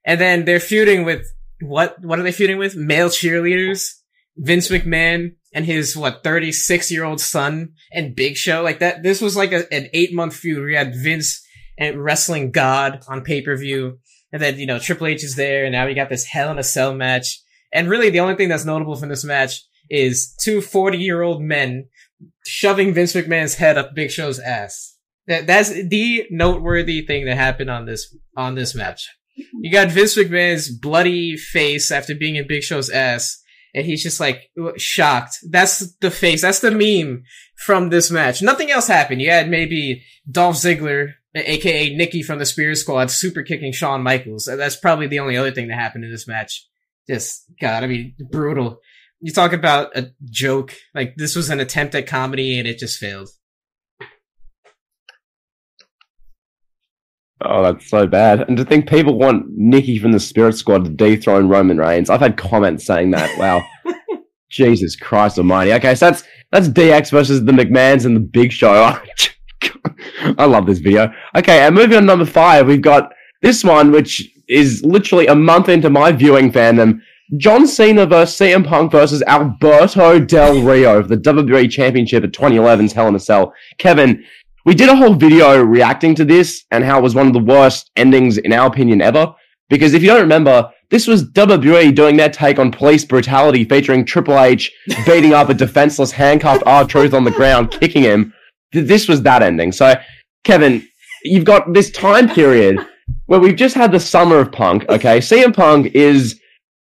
And 0.06 0.22
then 0.22 0.46
they're 0.46 0.60
feuding 0.60 1.06
with, 1.06 1.26
what, 1.62 2.02
what 2.04 2.20
are 2.20 2.24
they 2.24 2.32
feuding 2.32 2.58
with? 2.58 2.76
Male 2.76 3.10
cheerleaders? 3.10 3.90
Vince 4.38 4.70
McMahon 4.70 5.36
and 5.54 5.66
his, 5.66 5.96
what, 5.96 6.24
36 6.24 6.92
year 6.92 7.04
old 7.04 7.20
son 7.20 7.74
and 7.92 8.16
Big 8.16 8.36
Show? 8.36 8.62
Like 8.62 8.80
that, 8.80 9.02
this 9.02 9.22
was 9.22 9.36
like 9.36 9.52
a, 9.52 9.72
an 9.74 9.90
eight 9.94 10.14
month 10.14 10.36
feud 10.36 10.60
where 10.60 10.70
you 10.70 10.78
had 10.78 10.94
Vince 10.96 11.44
and 11.78 12.04
wrestling 12.04 12.52
God 12.52 13.02
on 13.08 13.24
pay 13.24 13.42
per 13.42 13.56
view. 13.56 14.00
And 14.32 14.42
then, 14.42 14.60
you 14.60 14.66
know, 14.66 14.80
Triple 14.80 15.08
H 15.08 15.24
is 15.24 15.36
there 15.36 15.66
and 15.66 15.72
now 15.72 15.88
we 15.88 15.94
got 15.94 16.10
this 16.10 16.26
Hell 16.26 16.52
in 16.52 16.60
a 16.60 16.64
Cell 16.64 16.94
match. 16.94 17.42
And 17.74 17.90
really, 17.90 18.10
the 18.10 18.20
only 18.20 18.36
thing 18.36 18.50
that's 18.50 18.66
notable 18.66 18.96
from 18.96 19.10
this 19.10 19.24
match 19.24 19.62
is 19.90 20.36
two 20.42 20.62
40 20.62 20.98
year 20.98 21.22
old 21.22 21.42
men 21.42 21.88
shoving 22.46 22.94
Vince 22.94 23.14
McMahon's 23.14 23.56
head 23.56 23.78
up 23.78 23.96
Big 23.96 24.12
Show's 24.12 24.40
ass. 24.40 24.98
That, 25.28 25.48
that's 25.48 25.70
the 25.70 26.28
noteworthy 26.30 27.06
thing 27.06 27.26
that 27.26 27.38
happened 27.38 27.70
on 27.70 27.86
this, 27.86 28.16
on 28.38 28.56
this 28.56 28.76
match. 28.76 29.10
You 29.36 29.72
got 29.72 29.90
Vince 29.90 30.16
McMahon's 30.16 30.70
bloody 30.70 31.36
face 31.36 31.92
after 31.92 32.16
being 32.16 32.36
in 32.36 32.48
Big 32.48 32.64
Show's 32.64 32.90
ass, 32.90 33.42
and 33.74 33.86
he's 33.86 34.04
just 34.04 34.20
like 34.20 34.50
shocked. 34.78 35.38
That's 35.50 35.96
the 35.98 36.12
face. 36.12 36.42
That's 36.42 36.62
the 36.62 36.72
meme 36.72 37.24
from 37.58 37.90
this 37.90 38.10
match. 38.10 38.42
Nothing 38.42 38.72
else 38.72 38.88
happened. 38.88 39.22
You 39.22 39.32
had 39.32 39.50
maybe 39.50 40.04
Dolph 40.30 40.56
Ziggler, 40.56 41.14
aka 41.36 41.94
Nikki 41.94 42.24
from 42.24 42.40
the 42.40 42.46
Spirit 42.46 42.78
Squad, 42.78 43.12
super 43.12 43.44
kicking 43.44 43.74
Shawn 43.74 44.04
Michaels. 44.04 44.46
That's 44.46 44.78
probably 44.78 45.08
the 45.08 45.20
only 45.20 45.36
other 45.36 45.52
thing 45.52 45.68
that 45.68 45.80
happened 45.80 46.06
in 46.06 46.12
this 46.12 46.28
match. 46.28 46.66
Just, 47.08 47.44
God, 47.60 47.84
I 47.84 47.88
mean, 47.88 48.16
brutal. 48.32 48.80
You 49.26 49.32
talk 49.32 49.54
about 49.54 49.98
a 49.98 50.12
joke. 50.30 50.76
Like, 50.94 51.16
this 51.16 51.36
was 51.36 51.50
an 51.50 51.60
attempt 51.60 51.96
at 51.96 52.06
comedy 52.06 52.60
and 52.60 52.68
it 52.68 52.78
just 52.78 53.00
failed. 53.00 53.28
Oh, 57.42 57.64
that's 57.64 57.90
so 57.90 58.06
bad. 58.06 58.42
And 58.42 58.56
to 58.56 58.64
think 58.64 58.88
people 58.88 59.18
want 59.18 59.48
Nikki 59.50 59.98
from 59.98 60.12
the 60.12 60.20
Spirit 60.20 60.54
Squad 60.54 60.86
to 60.86 60.92
dethrone 60.92 61.50
Roman 61.50 61.80
Reigns. 61.80 62.12
I've 62.12 62.20
had 62.20 62.38
comments 62.38 62.86
saying 62.86 63.10
that. 63.12 63.36
Wow. 63.40 63.66
Jesus 64.52 64.96
Christ 64.96 65.40
almighty. 65.40 65.74
Okay, 65.74 65.96
so 65.96 66.06
that's 66.06 66.24
that's 66.52 66.68
DX 66.68 67.10
versus 67.10 67.44
the 67.44 67.52
McMahons 67.52 68.06
and 68.06 68.16
the 68.16 68.20
Big 68.20 68.52
Show. 68.52 68.96
I 70.38 70.46
love 70.46 70.68
this 70.68 70.78
video. 70.78 71.12
Okay, 71.36 71.62
and 71.66 71.74
moving 71.74 71.98
on 71.98 72.04
to 72.04 72.06
number 72.06 72.26
five, 72.26 72.68
we've 72.68 72.80
got 72.80 73.12
this 73.42 73.64
one, 73.64 73.92
which 73.92 74.32
is 74.48 74.86
literally 74.86 75.26
a 75.26 75.34
month 75.34 75.68
into 75.68 75.90
my 75.90 76.12
viewing 76.12 76.52
fandom. 76.52 77.00
John 77.38 77.66
Cena 77.66 78.06
versus 78.06 78.38
CM 78.38 78.66
Punk 78.66 78.92
versus 78.92 79.24
Alberto 79.24 80.20
Del 80.20 80.62
Rio 80.62 81.02
for 81.02 81.08
the 81.08 81.18
WWE 81.18 81.70
Championship 81.70 82.24
at 82.24 82.32
2011's 82.32 82.94
Hell 82.94 83.08
in 83.08 83.16
a 83.16 83.20
Cell. 83.20 83.54
Kevin, 83.78 84.24
we 84.66 84.76
did 84.76 84.90
a 84.90 84.96
whole 84.96 85.14
video 85.14 85.62
reacting 85.62 86.16
to 86.16 86.26
this 86.26 86.66
and 86.72 86.84
how 86.84 87.00
it 87.00 87.04
was 87.04 87.16
one 87.16 87.28
of 87.28 87.34
the 87.34 87.40
worst 87.40 87.92
endings 87.96 88.38
in 88.38 88.54
our 88.54 88.68
opinion 88.68 89.02
ever. 89.02 89.34
Because 89.70 89.94
if 89.94 90.04
you 90.04 90.10
don't 90.10 90.22
remember, 90.22 90.70
this 90.92 91.08
was 91.08 91.32
WWE 91.32 91.96
doing 91.96 92.18
their 92.18 92.30
take 92.30 92.60
on 92.60 92.72
police 92.72 93.04
brutality 93.04 93.64
featuring 93.64 94.06
Triple 94.06 94.40
H 94.40 94.72
beating 95.06 95.34
up 95.34 95.50
a 95.50 95.54
defenseless 95.54 96.12
handcuffed 96.12 96.64
R-Truth 96.66 97.14
on 97.14 97.24
the 97.24 97.32
ground, 97.32 97.72
kicking 97.72 98.04
him. 98.04 98.34
This 98.72 99.08
was 99.08 99.24
that 99.24 99.42
ending. 99.42 99.72
So, 99.72 99.96
Kevin, 100.44 100.88
you've 101.24 101.46
got 101.46 101.74
this 101.74 101.90
time 101.90 102.30
period 102.30 102.80
where 103.26 103.40
we've 103.40 103.56
just 103.56 103.76
had 103.76 103.92
the 103.92 104.00
summer 104.00 104.38
of 104.38 104.52
Punk, 104.52 104.86
okay? 104.90 105.20
CM 105.20 105.56
Punk 105.56 105.88
is, 105.96 106.40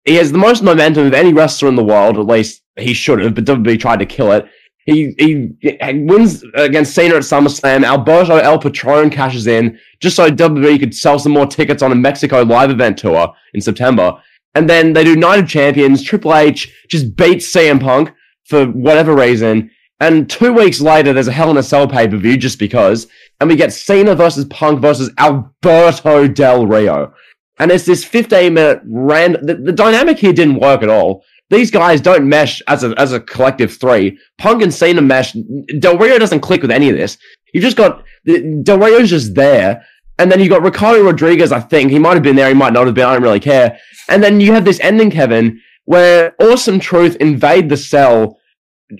he 0.05 0.15
has 0.15 0.31
the 0.31 0.37
most 0.37 0.63
momentum 0.63 1.07
of 1.07 1.13
any 1.13 1.33
wrestler 1.33 1.67
in 1.67 1.75
the 1.75 1.83
world, 1.83 2.17
at 2.17 2.27
least 2.27 2.61
he 2.77 2.93
should 2.93 3.19
have, 3.19 3.35
but 3.35 3.45
WWE 3.45 3.79
tried 3.79 3.99
to 3.99 4.05
kill 4.05 4.31
it. 4.31 4.45
He, 4.85 5.15
he 5.17 5.55
wins 6.03 6.43
against 6.53 6.93
Cena 6.93 7.15
at 7.15 7.23
SummerSlam. 7.23 7.83
Alberto 7.83 8.37
El 8.37 8.59
Patron 8.59 9.09
cashes 9.09 9.47
in 9.47 9.79
just 9.99 10.15
so 10.15 10.29
WWE 10.29 10.79
could 10.79 10.93
sell 10.93 11.17
some 11.17 11.31
more 11.31 11.47
tickets 11.47 11.81
on 11.81 11.91
a 11.91 11.95
Mexico 11.95 12.43
live 12.43 12.69
event 12.69 12.99
tour 12.99 13.33
in 13.55 13.61
September. 13.61 14.21
And 14.53 14.69
then 14.69 14.93
they 14.93 15.03
do 15.03 15.15
Night 15.15 15.39
of 15.39 15.49
Champions. 15.49 16.03
Triple 16.03 16.35
H 16.35 16.71
just 16.87 17.15
beats 17.15 17.51
CM 17.51 17.81
Punk 17.81 18.13
for 18.45 18.67
whatever 18.67 19.15
reason. 19.15 19.71
And 19.99 20.29
two 20.29 20.53
weeks 20.53 20.79
later, 20.81 21.13
there's 21.13 21.27
a 21.27 21.31
Hell 21.31 21.49
in 21.49 21.57
a 21.57 21.63
Cell 21.63 21.87
pay 21.87 22.07
per 22.07 22.17
view 22.17 22.37
just 22.37 22.59
because. 22.59 23.07
And 23.39 23.49
we 23.49 23.55
get 23.55 23.73
Cena 23.73 24.13
versus 24.13 24.45
Punk 24.45 24.81
versus 24.81 25.09
Alberto 25.17 26.27
Del 26.27 26.67
Rio. 26.67 27.11
And 27.57 27.71
it's 27.71 27.85
this 27.85 28.03
15 28.03 28.53
minute 28.53 28.81
rand. 28.85 29.37
The, 29.41 29.55
the 29.55 29.71
dynamic 29.71 30.19
here 30.19 30.33
didn't 30.33 30.59
work 30.59 30.83
at 30.83 30.89
all. 30.89 31.23
These 31.49 31.71
guys 31.71 32.01
don't 32.01 32.27
mesh 32.27 32.61
as 32.67 32.83
a 32.83 32.93
as 32.97 33.13
a 33.13 33.19
collective 33.19 33.75
three. 33.77 34.17
Punk 34.37 34.63
and 34.63 34.73
Cena 34.73 35.01
mesh. 35.01 35.33
Del 35.79 35.97
Rio 35.97 36.17
doesn't 36.17 36.41
click 36.41 36.61
with 36.61 36.71
any 36.71 36.89
of 36.89 36.97
this. 36.97 37.17
You've 37.53 37.63
just 37.63 37.77
got 37.77 38.03
Del 38.25 38.79
Rio's 38.79 39.11
just 39.11 39.35
there, 39.35 39.85
and 40.17 40.31
then 40.31 40.39
you 40.39 40.49
got 40.49 40.63
Ricardo 40.63 41.03
Rodriguez. 41.03 41.51
I 41.51 41.59
think 41.59 41.91
he 41.91 41.99
might 41.99 42.15
have 42.15 42.23
been 42.23 42.35
there. 42.35 42.49
He 42.49 42.55
might 42.55 42.73
not 42.73 42.87
have 42.87 42.95
been. 42.95 43.05
I 43.05 43.13
don't 43.13 43.23
really 43.23 43.39
care. 43.39 43.79
And 44.09 44.23
then 44.23 44.41
you 44.41 44.53
have 44.53 44.65
this 44.65 44.79
ending, 44.81 45.11
Kevin, 45.11 45.61
where 45.85 46.33
Awesome 46.41 46.79
Truth 46.79 47.15
invade 47.17 47.69
the 47.69 47.77
cell 47.77 48.39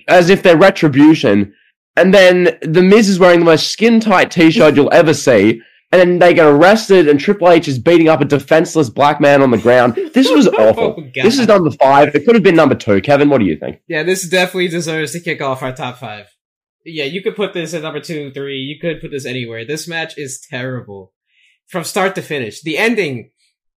as 0.08 0.30
if 0.30 0.42
they're 0.42 0.56
retribution, 0.56 1.52
and 1.96 2.14
then 2.14 2.58
the 2.62 2.82
Miz 2.82 3.08
is 3.08 3.18
wearing 3.18 3.40
the 3.40 3.46
most 3.46 3.70
skin 3.70 4.00
tight 4.00 4.30
T-shirt 4.30 4.76
you'll 4.76 4.92
ever 4.92 5.14
see. 5.14 5.60
And 5.92 6.00
then 6.00 6.18
they 6.18 6.34
get 6.34 6.46
arrested, 6.46 7.08
and 7.08 7.20
Triple 7.20 7.48
H 7.48 7.68
is 7.68 7.78
beating 7.78 8.08
up 8.08 8.20
a 8.20 8.24
defenseless 8.24 8.90
black 8.90 9.20
man 9.20 9.40
on 9.40 9.50
the 9.50 9.58
ground. 9.58 9.96
This 10.12 10.30
was 10.30 10.48
oh, 10.48 10.70
awful. 10.70 10.96
Oh, 10.98 11.10
this 11.14 11.38
is 11.38 11.46
number 11.46 11.70
five. 11.70 12.14
It 12.14 12.24
could 12.24 12.34
have 12.34 12.42
been 12.42 12.56
number 12.56 12.74
two. 12.74 13.00
Kevin, 13.02 13.28
what 13.28 13.38
do 13.38 13.44
you 13.44 13.56
think? 13.56 13.80
Yeah, 13.86 14.02
this 14.02 14.28
definitely 14.28 14.68
deserves 14.68 15.12
to 15.12 15.20
kick 15.20 15.42
off 15.42 15.62
our 15.62 15.74
top 15.74 15.98
five. 15.98 16.26
Yeah, 16.84 17.04
you 17.04 17.22
could 17.22 17.36
put 17.36 17.52
this 17.52 17.74
at 17.74 17.82
number 17.82 18.00
two, 18.00 18.30
three. 18.32 18.58
You 18.58 18.80
could 18.80 19.00
put 19.00 19.10
this 19.10 19.26
anywhere. 19.26 19.64
This 19.64 19.86
match 19.86 20.16
is 20.16 20.40
terrible 20.40 21.12
from 21.66 21.84
start 21.84 22.14
to 22.14 22.22
finish. 22.22 22.62
The 22.62 22.78
ending, 22.78 23.30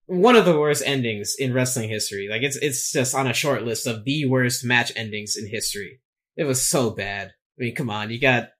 one 0.07 0.37
of 0.37 0.45
the 0.45 0.59
worst 0.59 0.83
endings 0.85 1.35
in 1.39 1.55
wrestling 1.55 1.89
history. 1.89 2.29
Like 2.31 2.43
it's 2.43 2.57
it's 2.57 2.93
just 2.93 3.15
on 3.15 3.27
a 3.27 3.33
short 3.33 3.63
list 3.63 3.87
of 3.87 4.05
the 4.05 4.27
worst 4.27 4.65
match 4.65 4.93
endings 4.97 5.37
in 5.37 5.49
history. 5.49 6.01
It 6.37 6.45
was 6.45 6.67
so 6.67 6.91
bad. 6.91 7.29
I 7.29 7.63
mean, 7.63 7.75
come 7.75 7.91
on, 7.91 8.11
you 8.11 8.21
got 8.21 8.51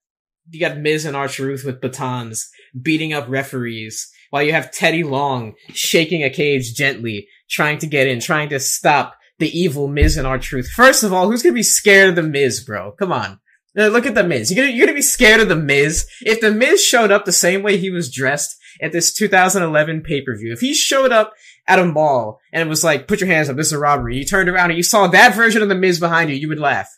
you 0.51 0.61
got 0.61 0.79
Miz 0.79 1.05
and 1.05 1.17
R 1.17 1.29
Truth 1.29 1.65
with 1.65 1.81
batons 1.81 2.49
beating 2.81 3.13
up 3.13 3.29
referees 3.29 4.11
while 4.31 4.43
you 4.43 4.53
have 4.53 4.73
Teddy 4.73 5.03
Long 5.05 5.55
shaking 5.73 6.23
a 6.23 6.31
cage 6.31 6.75
gently, 6.75 7.29
trying 7.49 7.79
to 7.79 7.87
get 7.87 8.07
in, 8.07 8.21
trying 8.21 8.49
to 8.51 8.61
stop 8.61 9.17
the 9.39 9.49
evil 9.59 9.89
Miz 9.89 10.17
and 10.17 10.27
R 10.27 10.39
Truth. 10.39 10.69
First 10.71 11.03
of 11.03 11.13
all, 11.13 11.31
who's 11.31 11.43
gonna 11.43 11.55
be 11.55 11.63
scared 11.63 12.11
of 12.11 12.17
the 12.17 12.23
Miz, 12.23 12.61
bro? 12.65 12.93
Come 12.93 13.13
on. 13.13 13.41
Uh, 13.79 13.89
Look 13.89 14.07
at 14.07 14.15
the 14.15 14.25
Miz. 14.25 14.51
You're 14.51 14.65
gonna, 14.65 14.77
you're 14.77 14.87
gonna 14.87 14.97
be 14.97 15.03
scared 15.03 15.41
of 15.41 15.49
the 15.49 15.57
Miz? 15.57 16.07
If 16.23 16.41
the 16.41 16.51
Miz 16.51 16.83
showed 16.83 17.11
up 17.11 17.25
the 17.25 17.33
same 17.33 17.63
way 17.63 17.77
he 17.77 17.91
was 17.91 18.13
dressed 18.13 18.57
at 18.81 18.93
this 18.93 19.13
2011 19.13 20.03
pay-per-view, 20.03 20.53
if 20.53 20.61
he 20.61 20.75
showed 20.75 21.13
up 21.13 21.33
at 21.67 21.79
a 21.79 21.85
mall 21.85 22.41
and 22.53 22.63
it 22.63 22.69
was 22.69 22.85
like, 22.85 23.09
put 23.09 23.21
your 23.21 23.29
hands 23.29 23.49
up, 23.49 23.57
this 23.57 23.67
is 23.67 23.73
a 23.73 23.79
robbery, 23.79 24.17
you 24.17 24.25
turned 24.25 24.49
around 24.49 24.71
and 24.71 24.77
you 24.77 24.83
saw 24.83 25.07
that 25.09 25.35
version 25.35 25.63
of 25.63 25.69
the 25.69 25.75
Miz 25.75 26.01
behind 26.01 26.31
you, 26.31 26.37
you 26.37 26.49
would 26.49 26.59
laugh. 26.59 26.89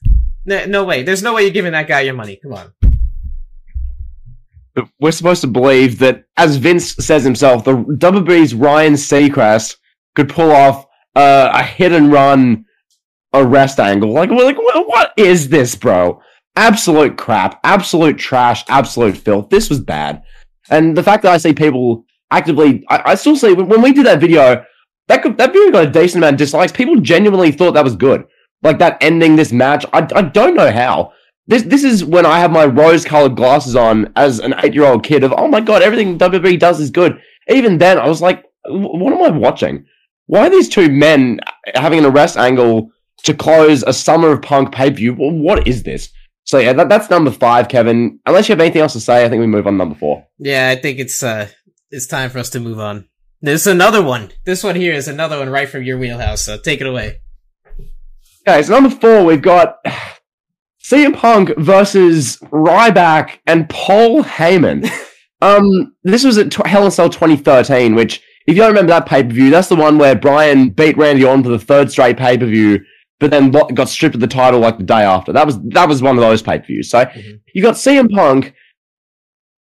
No, 0.44 0.64
no 0.66 0.84
way. 0.84 1.02
There's 1.02 1.22
no 1.22 1.34
way 1.34 1.42
you're 1.42 1.50
giving 1.50 1.72
that 1.72 1.88
guy 1.88 2.00
your 2.00 2.14
money. 2.14 2.38
Come 2.42 2.54
on. 2.54 2.87
We're 5.00 5.12
supposed 5.12 5.40
to 5.42 5.46
believe 5.46 5.98
that, 6.00 6.24
as 6.36 6.56
Vince 6.56 6.94
says 6.96 7.24
himself, 7.24 7.64
the 7.64 7.74
WWE's 7.74 8.54
Ryan 8.54 8.94
Seacrest 8.94 9.76
could 10.14 10.28
pull 10.28 10.52
off 10.52 10.86
uh, 11.14 11.50
a 11.52 11.62
hit 11.62 11.92
and 11.92 12.12
run 12.12 12.64
arrest 13.34 13.78
angle. 13.78 14.12
Like, 14.12 14.30
we're 14.30 14.44
like 14.44 14.56
what 14.58 15.12
is 15.16 15.48
this, 15.48 15.74
bro? 15.74 16.20
Absolute 16.56 17.16
crap, 17.16 17.60
absolute 17.64 18.18
trash, 18.18 18.64
absolute 18.68 19.16
filth. 19.16 19.48
This 19.48 19.68
was 19.68 19.80
bad. 19.80 20.22
And 20.70 20.96
the 20.96 21.02
fact 21.02 21.22
that 21.22 21.32
I 21.32 21.38
see 21.38 21.52
people 21.52 22.04
actively, 22.30 22.84
I, 22.88 23.12
I 23.12 23.14
still 23.14 23.36
see 23.36 23.52
when 23.52 23.82
we 23.82 23.92
did 23.92 24.06
that 24.06 24.20
video, 24.20 24.64
that 25.08 25.22
could, 25.22 25.38
that 25.38 25.52
video 25.52 25.70
got 25.70 25.86
a 25.86 25.90
decent 25.90 26.22
amount 26.22 26.34
of 26.34 26.38
dislikes. 26.38 26.72
People 26.72 26.96
genuinely 27.00 27.52
thought 27.52 27.72
that 27.72 27.84
was 27.84 27.96
good. 27.96 28.24
Like 28.62 28.78
that 28.78 28.98
ending 29.00 29.36
this 29.36 29.52
match. 29.52 29.86
I, 29.92 30.06
I 30.14 30.22
don't 30.22 30.54
know 30.54 30.70
how. 30.70 31.12
This 31.48 31.62
this 31.62 31.82
is 31.82 32.04
when 32.04 32.26
I 32.26 32.38
have 32.38 32.52
my 32.52 32.66
rose 32.66 33.06
colored 33.06 33.34
glasses 33.34 33.74
on 33.74 34.12
as 34.16 34.38
an 34.38 34.54
eight 34.62 34.74
year 34.74 34.84
old 34.84 35.02
kid 35.02 35.24
of 35.24 35.32
oh 35.36 35.48
my 35.48 35.60
god 35.60 35.82
everything 35.82 36.18
WWE 36.18 36.58
does 36.58 36.78
is 36.78 36.90
good. 36.90 37.18
Even 37.48 37.78
then 37.78 37.98
I 37.98 38.06
was 38.06 38.20
like, 38.20 38.44
what 38.66 39.12
am 39.12 39.22
I 39.22 39.36
watching? 39.36 39.86
Why 40.26 40.46
are 40.46 40.50
these 40.50 40.68
two 40.68 40.90
men 40.90 41.40
having 41.74 42.00
an 42.00 42.04
arrest 42.04 42.36
angle 42.36 42.90
to 43.24 43.32
close 43.32 43.82
a 43.82 43.94
Summer 43.94 44.32
of 44.32 44.42
Punk 44.42 44.72
pay 44.72 44.90
per 44.90 44.96
view? 44.96 45.14
What 45.14 45.66
is 45.66 45.82
this? 45.82 46.10
So 46.44 46.58
yeah, 46.58 46.74
that, 46.74 46.90
that's 46.90 47.10
number 47.10 47.30
five, 47.30 47.68
Kevin. 47.68 48.20
Unless 48.26 48.48
you 48.48 48.52
have 48.52 48.60
anything 48.60 48.82
else 48.82 48.92
to 48.92 49.00
say, 49.00 49.24
I 49.24 49.28
think 49.30 49.40
we 49.40 49.46
move 49.46 49.66
on 49.66 49.72
to 49.74 49.78
number 49.78 49.94
four. 49.94 50.26
Yeah, 50.38 50.68
I 50.68 50.76
think 50.76 50.98
it's 50.98 51.22
uh 51.22 51.48
it's 51.90 52.06
time 52.06 52.28
for 52.28 52.38
us 52.38 52.50
to 52.50 52.60
move 52.60 52.78
on. 52.78 53.08
There's 53.40 53.66
another 53.66 54.02
one. 54.02 54.32
This 54.44 54.62
one 54.62 54.74
here 54.74 54.92
is 54.92 55.08
another 55.08 55.38
one 55.38 55.48
right 55.48 55.68
from 55.68 55.84
your 55.84 55.96
wheelhouse. 55.96 56.42
So 56.42 56.58
take 56.58 56.82
it 56.82 56.86
away. 56.86 57.20
Okay, 58.46 58.62
so 58.62 58.72
number 58.72 58.90
four, 58.90 59.24
we've 59.24 59.42
got 59.42 59.78
CM 60.82 61.14
Punk 61.14 61.56
versus 61.58 62.36
Ryback 62.50 63.38
and 63.46 63.68
Paul 63.68 64.22
Heyman. 64.22 64.90
um, 65.42 65.94
this 66.04 66.24
was 66.24 66.38
at 66.38 66.52
Hell 66.54 66.84
in 66.84 66.90
Cell 66.90 67.10
2013, 67.10 67.94
which, 67.94 68.22
if 68.46 68.54
you 68.54 68.62
don't 68.62 68.70
remember 68.70 68.92
that 68.92 69.06
pay 69.06 69.22
per 69.22 69.30
view, 69.30 69.50
that's 69.50 69.68
the 69.68 69.76
one 69.76 69.98
where 69.98 70.14
Bryan 70.14 70.70
beat 70.70 70.96
Randy 70.96 71.24
Orton 71.24 71.42
for 71.42 71.50
the 71.50 71.58
third 71.58 71.90
straight 71.90 72.16
pay 72.16 72.38
per 72.38 72.46
view, 72.46 72.80
but 73.20 73.30
then 73.30 73.50
got 73.50 73.88
stripped 73.88 74.14
of 74.14 74.20
the 74.20 74.26
title 74.26 74.60
like 74.60 74.78
the 74.78 74.84
day 74.84 75.02
after. 75.02 75.32
That 75.32 75.46
was 75.46 75.60
that 75.70 75.88
was 75.88 76.02
one 76.02 76.16
of 76.16 76.22
those 76.22 76.42
pay 76.42 76.58
per 76.58 76.66
views. 76.66 76.90
So 76.90 77.04
mm-hmm. 77.04 77.36
you 77.54 77.62
got 77.62 77.74
CM 77.74 78.10
Punk. 78.10 78.54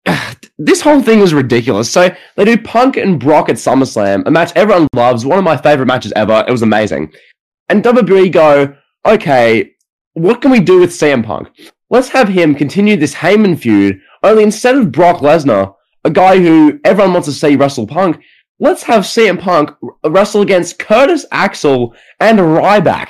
This 0.57 0.79
whole 0.79 1.01
thing 1.01 1.19
was 1.19 1.33
ridiculous. 1.33 1.91
So 1.91 2.15
they 2.37 2.45
do 2.45 2.57
Punk 2.57 2.95
and 2.95 3.19
Brock 3.19 3.49
at 3.49 3.57
SummerSlam, 3.57 4.23
a 4.25 4.31
match 4.31 4.53
everyone 4.55 4.87
loves, 4.93 5.25
one 5.25 5.37
of 5.37 5.43
my 5.43 5.57
favorite 5.57 5.87
matches 5.87 6.13
ever. 6.15 6.45
It 6.47 6.51
was 6.51 6.61
amazing. 6.61 7.11
And 7.67 7.83
WWE 7.83 8.31
go, 8.31 8.73
okay, 9.05 9.74
what 10.15 10.41
can 10.41 10.49
we 10.49 10.59
do 10.59 10.79
with 10.79 10.89
CM 10.89 11.23
Punk? 11.23 11.49
Let's 11.89 12.09
have 12.09 12.29
him 12.29 12.55
continue 12.55 12.95
this 12.95 13.13
Heyman 13.13 13.59
feud, 13.59 14.01
only 14.23 14.43
instead 14.43 14.75
of 14.75 14.91
Brock 14.91 15.17
Lesnar, 15.17 15.75
a 16.03 16.09
guy 16.09 16.39
who 16.39 16.79
everyone 16.83 17.13
wants 17.13 17.27
to 17.27 17.33
see 17.33 17.55
wrestle 17.55 17.85
Punk, 17.85 18.19
let's 18.59 18.83
have 18.83 19.03
CM 19.03 19.39
Punk 19.39 19.71
wrestle 20.05 20.41
against 20.41 20.79
Curtis 20.79 21.25
Axel 21.31 21.93
and 22.19 22.39
Ryback. 22.39 23.09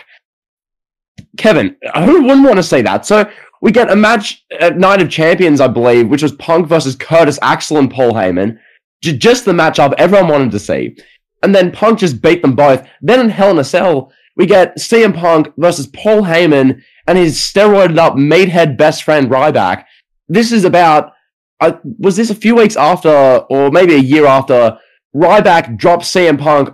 Kevin, 1.37 1.77
who 1.95 2.23
wouldn't 2.23 2.45
want 2.45 2.57
to 2.57 2.63
see 2.63 2.81
that? 2.81 3.05
So 3.05 3.29
we 3.61 3.71
get 3.71 3.91
a 3.91 3.95
match 3.95 4.43
at 4.59 4.77
Night 4.77 5.01
of 5.01 5.09
Champions, 5.09 5.61
I 5.61 5.67
believe, 5.67 6.09
which 6.09 6.23
was 6.23 6.31
Punk 6.33 6.67
versus 6.67 6.95
Curtis 6.95 7.39
Axel 7.41 7.77
and 7.77 7.91
Paul 7.91 8.13
Heyman. 8.13 8.57
Just 9.01 9.45
the 9.45 9.51
matchup 9.51 9.93
everyone 9.97 10.29
wanted 10.29 10.51
to 10.51 10.59
see. 10.59 10.97
And 11.43 11.53
then 11.53 11.71
Punk 11.71 11.99
just 11.99 12.21
beat 12.21 12.41
them 12.41 12.55
both. 12.55 12.87
Then 13.01 13.19
in 13.19 13.29
Hell 13.29 13.51
in 13.51 13.59
a 13.59 13.63
Cell, 13.63 14.11
we 14.35 14.45
get 14.45 14.77
CM 14.77 15.15
Punk 15.15 15.53
versus 15.57 15.87
Paul 15.87 16.23
Heyman 16.23 16.81
and 17.07 17.17
his 17.17 17.37
steroided 17.37 17.97
up 17.97 18.15
meathead 18.15 18.77
best 18.77 19.03
friend 19.03 19.29
Ryback. 19.29 19.85
This 20.27 20.51
is 20.51 20.65
about, 20.65 21.13
uh, 21.59 21.73
was 21.83 22.15
this 22.15 22.29
a 22.29 22.35
few 22.35 22.55
weeks 22.55 22.75
after, 22.75 23.09
or 23.09 23.71
maybe 23.71 23.93
a 23.95 23.99
year 23.99 24.25
after, 24.25 24.77
Ryback 25.15 25.77
dropped 25.77 26.03
CM 26.03 26.39
Punk, 26.39 26.69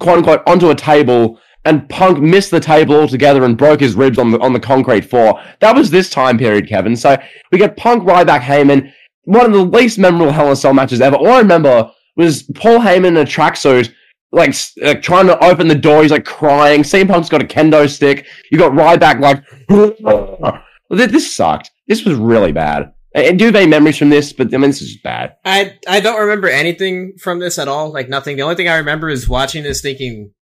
quote 0.00 0.18
unquote, 0.18 0.42
onto 0.46 0.70
a 0.70 0.74
table, 0.74 1.38
and 1.64 1.88
Punk 1.88 2.20
missed 2.20 2.52
the 2.52 2.60
table 2.60 2.94
altogether 2.94 3.44
and 3.44 3.58
broke 3.58 3.80
his 3.80 3.94
ribs 3.94 4.18
on 4.18 4.30
the 4.30 4.38
on 4.38 4.52
the 4.52 4.60
concrete 4.60 5.04
floor. 5.04 5.40
That 5.60 5.74
was 5.74 5.90
this 5.90 6.08
time 6.08 6.38
period, 6.38 6.68
Kevin. 6.68 6.96
So 6.96 7.16
we 7.50 7.58
get 7.58 7.76
Punk, 7.76 8.04
Ryback, 8.04 8.40
Heyman, 8.40 8.92
one 9.24 9.46
of 9.46 9.52
the 9.52 9.64
least 9.64 9.98
memorable 9.98 10.32
Hell 10.32 10.46
in 10.46 10.52
a 10.52 10.56
Cell 10.56 10.72
matches 10.72 11.00
ever. 11.00 11.16
All 11.16 11.28
I 11.28 11.38
remember 11.38 11.90
was 12.16 12.44
Paul 12.54 12.78
Heyman 12.78 13.08
in 13.08 13.16
a 13.18 13.24
tracksuit 13.24 13.92
like 14.36 14.54
uh, 14.84 14.94
trying 14.94 15.26
to 15.26 15.44
open 15.44 15.66
the 15.66 15.74
door. 15.74 16.02
He's 16.02 16.10
like 16.12 16.26
crying. 16.26 16.82
CM 16.82 17.08
Punk's 17.08 17.28
got 17.28 17.42
a 17.42 17.46
kendo 17.46 17.88
stick. 17.88 18.26
You 18.52 18.58
got 18.58 18.72
Ryback 18.72 19.20
like, 19.20 20.62
this 20.90 21.34
sucked. 21.34 21.70
This 21.88 22.04
was 22.04 22.16
really 22.16 22.52
bad. 22.52 22.92
And 23.14 23.38
do 23.38 23.50
have 23.50 23.68
memories 23.68 23.96
from 23.96 24.10
this? 24.10 24.34
But 24.34 24.52
I 24.52 24.58
mean, 24.58 24.70
this 24.70 24.82
is 24.82 24.98
bad. 24.98 25.36
I 25.44 25.78
I 25.88 26.00
don't 26.00 26.20
remember 26.20 26.48
anything 26.48 27.14
from 27.18 27.38
this 27.38 27.58
at 27.58 27.66
all. 27.66 27.90
Like 27.90 28.10
nothing. 28.10 28.36
The 28.36 28.42
only 28.42 28.56
thing 28.56 28.68
I 28.68 28.76
remember 28.76 29.08
is 29.08 29.26
watching 29.26 29.62
this, 29.62 29.80
thinking, 29.80 30.32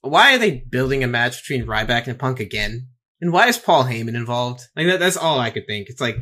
why 0.00 0.34
are 0.34 0.38
they 0.38 0.64
building 0.68 1.04
a 1.04 1.06
match 1.06 1.40
between 1.42 1.66
Ryback 1.66 2.08
and 2.08 2.18
Punk 2.18 2.40
again? 2.40 2.88
And 3.20 3.32
why 3.32 3.46
is 3.46 3.58
Paul 3.58 3.84
Heyman 3.84 4.16
involved? 4.16 4.62
Like 4.74 4.86
that, 4.86 4.98
that's 4.98 5.16
all 5.16 5.38
I 5.38 5.50
could 5.50 5.68
think. 5.68 5.88
It's 5.88 6.00
like 6.00 6.16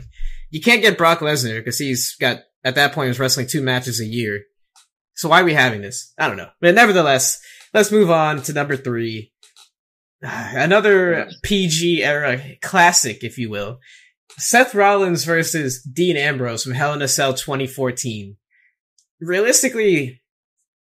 you 0.50 0.60
can't 0.60 0.82
get 0.82 0.98
Brock 0.98 1.20
Lesnar 1.20 1.58
because 1.58 1.78
he's 1.78 2.14
got 2.20 2.40
at 2.62 2.74
that 2.74 2.92
point 2.92 3.08
was 3.08 3.18
wrestling 3.18 3.46
two 3.46 3.62
matches 3.62 3.98
a 3.98 4.04
year. 4.04 4.42
So 5.14 5.28
why 5.28 5.40
are 5.40 5.44
we 5.44 5.54
having 5.54 5.80
this? 5.80 6.12
I 6.18 6.28
don't 6.28 6.36
know. 6.36 6.50
But 6.60 6.74
nevertheless, 6.74 7.40
let's 7.72 7.92
move 7.92 8.10
on 8.10 8.42
to 8.42 8.52
number 8.52 8.76
three. 8.76 9.32
Another 10.22 11.28
PG 11.42 12.02
era 12.02 12.40
classic, 12.60 13.22
if 13.22 13.38
you 13.38 13.50
will. 13.50 13.78
Seth 14.36 14.74
Rollins 14.74 15.24
versus 15.24 15.82
Dean 15.82 16.16
Ambrose 16.16 16.64
from 16.64 16.72
Hell 16.72 16.92
in 16.92 17.02
a 17.02 17.08
Cell 17.08 17.34
2014. 17.34 18.36
Realistically, 19.20 20.20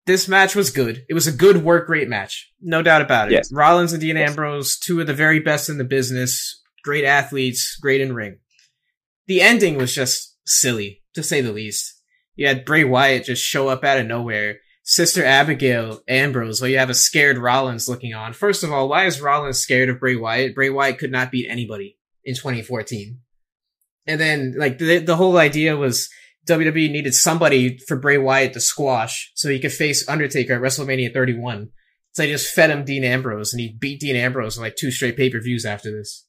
this 0.06 0.28
match 0.28 0.54
was 0.54 0.70
good. 0.70 1.04
It 1.08 1.14
was 1.14 1.26
a 1.26 1.32
good 1.32 1.64
work 1.64 1.88
rate 1.88 2.08
match. 2.08 2.52
No 2.60 2.82
doubt 2.82 3.00
about 3.00 3.28
it. 3.28 3.32
Yes. 3.32 3.50
Rollins 3.50 3.92
and 3.92 4.02
Dean 4.02 4.16
yes. 4.16 4.30
Ambrose, 4.30 4.78
two 4.78 5.00
of 5.00 5.06
the 5.06 5.14
very 5.14 5.40
best 5.40 5.70
in 5.70 5.78
the 5.78 5.84
business. 5.84 6.62
Great 6.84 7.04
athletes, 7.04 7.78
great 7.80 8.02
in 8.02 8.14
ring. 8.14 8.38
The 9.26 9.40
ending 9.40 9.76
was 9.76 9.94
just 9.94 10.36
silly, 10.46 11.02
to 11.14 11.22
say 11.22 11.40
the 11.40 11.52
least 11.52 11.97
you 12.38 12.46
had 12.46 12.64
Bray 12.64 12.84
Wyatt 12.84 13.24
just 13.24 13.42
show 13.42 13.66
up 13.68 13.82
out 13.82 13.98
of 13.98 14.06
nowhere. 14.06 14.58
Sister 14.84 15.24
Abigail 15.24 16.00
Ambrose, 16.08 16.60
while 16.60 16.70
you 16.70 16.78
have 16.78 16.88
a 16.88 16.94
scared 16.94 17.36
Rollins 17.36 17.88
looking 17.88 18.14
on. 18.14 18.32
First 18.32 18.62
of 18.62 18.72
all, 18.72 18.88
why 18.88 19.06
is 19.06 19.20
Rollins 19.20 19.58
scared 19.58 19.88
of 19.88 19.98
Bray 19.98 20.14
Wyatt? 20.14 20.54
Bray 20.54 20.70
Wyatt 20.70 20.98
could 20.98 21.10
not 21.10 21.32
beat 21.32 21.50
anybody 21.50 21.98
in 22.24 22.36
2014. 22.36 23.18
And 24.06 24.20
then, 24.20 24.54
like, 24.56 24.78
the, 24.78 24.98
the 24.98 25.16
whole 25.16 25.36
idea 25.36 25.76
was 25.76 26.08
WWE 26.48 26.92
needed 26.92 27.12
somebody 27.12 27.76
for 27.76 27.96
Bray 27.96 28.18
Wyatt 28.18 28.52
to 28.52 28.60
squash 28.60 29.32
so 29.34 29.48
he 29.48 29.58
could 29.58 29.72
face 29.72 30.08
Undertaker 30.08 30.54
at 30.54 30.62
WrestleMania 30.62 31.12
31. 31.12 31.70
So 32.12 32.22
they 32.22 32.30
just 32.30 32.54
fed 32.54 32.70
him 32.70 32.84
Dean 32.84 33.02
Ambrose 33.02 33.52
and 33.52 33.60
he 33.60 33.76
beat 33.78 34.00
Dean 34.00 34.14
Ambrose 34.14 34.56
in 34.56 34.62
like 34.62 34.76
two 34.76 34.92
straight 34.92 35.16
pay-per-views 35.16 35.66
after 35.66 35.90
this. 35.90 36.24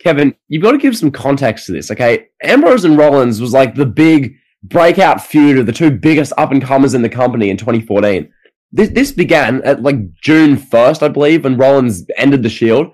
Kevin, 0.00 0.34
you've 0.48 0.62
got 0.62 0.72
to 0.72 0.78
give 0.78 0.96
some 0.96 1.12
context 1.12 1.66
to 1.66 1.72
this, 1.72 1.88
okay? 1.92 2.26
Ambrose 2.42 2.84
and 2.84 2.98
Rollins 2.98 3.40
was 3.40 3.52
like 3.52 3.76
the 3.76 3.86
big 3.86 4.34
breakout 4.62 5.20
feud 5.24 5.58
of 5.58 5.66
the 5.66 5.72
two 5.72 5.90
biggest 5.90 6.32
up 6.36 6.52
and 6.52 6.62
comers 6.62 6.94
in 6.94 7.02
the 7.02 7.08
company 7.08 7.50
in 7.50 7.56
2014. 7.56 8.32
This 8.70 8.90
this 8.90 9.12
began 9.12 9.62
at 9.62 9.82
like 9.82 10.14
June 10.14 10.56
1st, 10.56 11.02
I 11.02 11.08
believe, 11.08 11.44
when 11.44 11.56
Rollins 11.56 12.06
ended 12.16 12.42
the 12.42 12.48
Shield. 12.48 12.92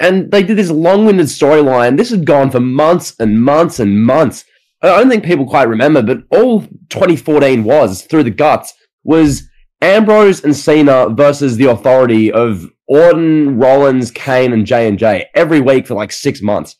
And 0.00 0.30
they 0.30 0.44
did 0.44 0.56
this 0.56 0.70
long-winded 0.70 1.26
storyline. 1.26 1.96
This 1.96 2.10
had 2.10 2.24
gone 2.24 2.50
for 2.50 2.60
months 2.60 3.14
and 3.18 3.42
months 3.42 3.80
and 3.80 4.04
months. 4.04 4.44
I 4.80 4.88
don't 4.88 5.08
think 5.08 5.24
people 5.24 5.44
quite 5.44 5.66
remember, 5.68 6.02
but 6.02 6.22
all 6.30 6.60
2014 6.90 7.64
was 7.64 8.02
through 8.02 8.22
the 8.22 8.30
guts 8.30 8.74
was 9.02 9.48
Ambrose 9.82 10.44
and 10.44 10.56
Cena 10.56 11.08
versus 11.08 11.56
the 11.56 11.66
authority 11.66 12.30
of 12.30 12.70
Orton, 12.86 13.58
Rollins, 13.58 14.10
Kane, 14.10 14.52
and 14.52 14.66
J 14.66 14.86
and 14.86 14.98
J 14.98 15.26
every 15.34 15.60
week 15.60 15.86
for 15.86 15.94
like 15.94 16.12
six 16.12 16.40
months. 16.42 16.76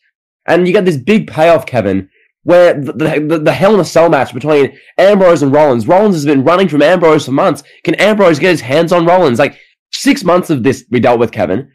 And 0.46 0.66
you 0.66 0.72
get 0.72 0.84
this 0.84 0.96
big 0.96 1.28
payoff, 1.28 1.66
Kevin, 1.66 2.08
where 2.42 2.74
the, 2.74 2.92
the, 2.92 3.38
the 3.38 3.52
Hell 3.52 3.74
in 3.74 3.80
a 3.80 3.84
Cell 3.84 4.08
match 4.08 4.32
between 4.32 4.76
Ambrose 4.96 5.42
and 5.42 5.52
Rollins. 5.52 5.86
Rollins 5.86 6.14
has 6.14 6.24
been 6.24 6.44
running 6.44 6.68
from 6.68 6.82
Ambrose 6.82 7.26
for 7.26 7.32
months. 7.32 7.62
Can 7.84 7.94
Ambrose 7.96 8.38
get 8.38 8.50
his 8.50 8.60
hands 8.60 8.92
on 8.92 9.06
Rollins? 9.06 9.38
Like 9.38 9.58
six 9.92 10.24
months 10.24 10.50
of 10.50 10.62
this 10.62 10.84
we 10.90 11.00
dealt 11.00 11.20
with 11.20 11.32
Kevin. 11.32 11.70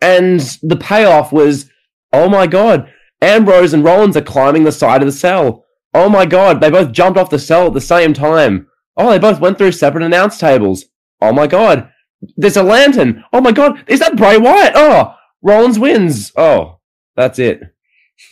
And 0.00 0.40
the 0.62 0.76
payoff 0.76 1.32
was, 1.32 1.70
oh 2.12 2.28
my 2.28 2.46
God, 2.46 2.92
Ambrose 3.20 3.72
and 3.72 3.84
Rollins 3.84 4.16
are 4.16 4.22
climbing 4.22 4.64
the 4.64 4.72
side 4.72 5.00
of 5.02 5.06
the 5.06 5.12
cell. 5.12 5.64
Oh 5.94 6.08
my 6.08 6.26
God, 6.26 6.60
they 6.60 6.70
both 6.70 6.92
jumped 6.92 7.18
off 7.18 7.30
the 7.30 7.38
cell 7.38 7.68
at 7.68 7.72
the 7.72 7.80
same 7.80 8.12
time. 8.12 8.66
Oh, 8.96 9.10
they 9.10 9.18
both 9.18 9.40
went 9.40 9.58
through 9.58 9.72
separate 9.72 10.02
announce 10.02 10.38
tables. 10.38 10.86
Oh 11.20 11.32
my 11.32 11.46
God, 11.46 11.90
there's 12.36 12.56
a 12.56 12.62
lantern. 12.62 13.24
Oh 13.32 13.40
my 13.40 13.52
God, 13.52 13.84
is 13.86 14.00
that 14.00 14.16
Bray 14.16 14.38
Wyatt? 14.38 14.72
Oh, 14.74 15.14
Rollins 15.42 15.78
wins. 15.78 16.32
Oh, 16.36 16.80
that's 17.16 17.38
it. 17.38 17.62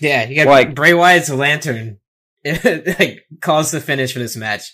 Yeah, 0.01 0.29
you 0.29 0.37
got 0.37 0.51
like 0.51 0.75
Bray 0.75 0.95
Wyatt's 0.95 1.31
lantern 1.31 1.99
like 2.45 3.27
calls 3.41 3.71
the 3.71 3.81
finish 3.81 4.13
for 4.13 4.19
this 4.19 4.37
match. 4.37 4.73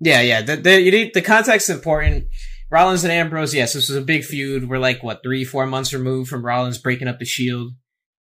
Yeah, 0.00 0.20
yeah. 0.20 0.42
The, 0.42 0.56
the 0.56 0.80
you 0.80 0.90
need 0.90 1.12
the 1.14 1.22
context 1.22 1.68
is 1.68 1.76
important. 1.76 2.26
Rollins 2.70 3.04
and 3.04 3.12
Ambrose, 3.12 3.54
yes, 3.54 3.74
this 3.74 3.88
was 3.88 3.96
a 3.96 4.02
big 4.02 4.24
feud. 4.24 4.68
We're 4.68 4.78
like 4.78 5.02
what 5.02 5.22
three, 5.22 5.44
four 5.44 5.66
months 5.66 5.92
removed 5.92 6.28
from 6.28 6.44
Rollins 6.44 6.78
breaking 6.78 7.08
up 7.08 7.18
the 7.18 7.24
Shield, 7.24 7.72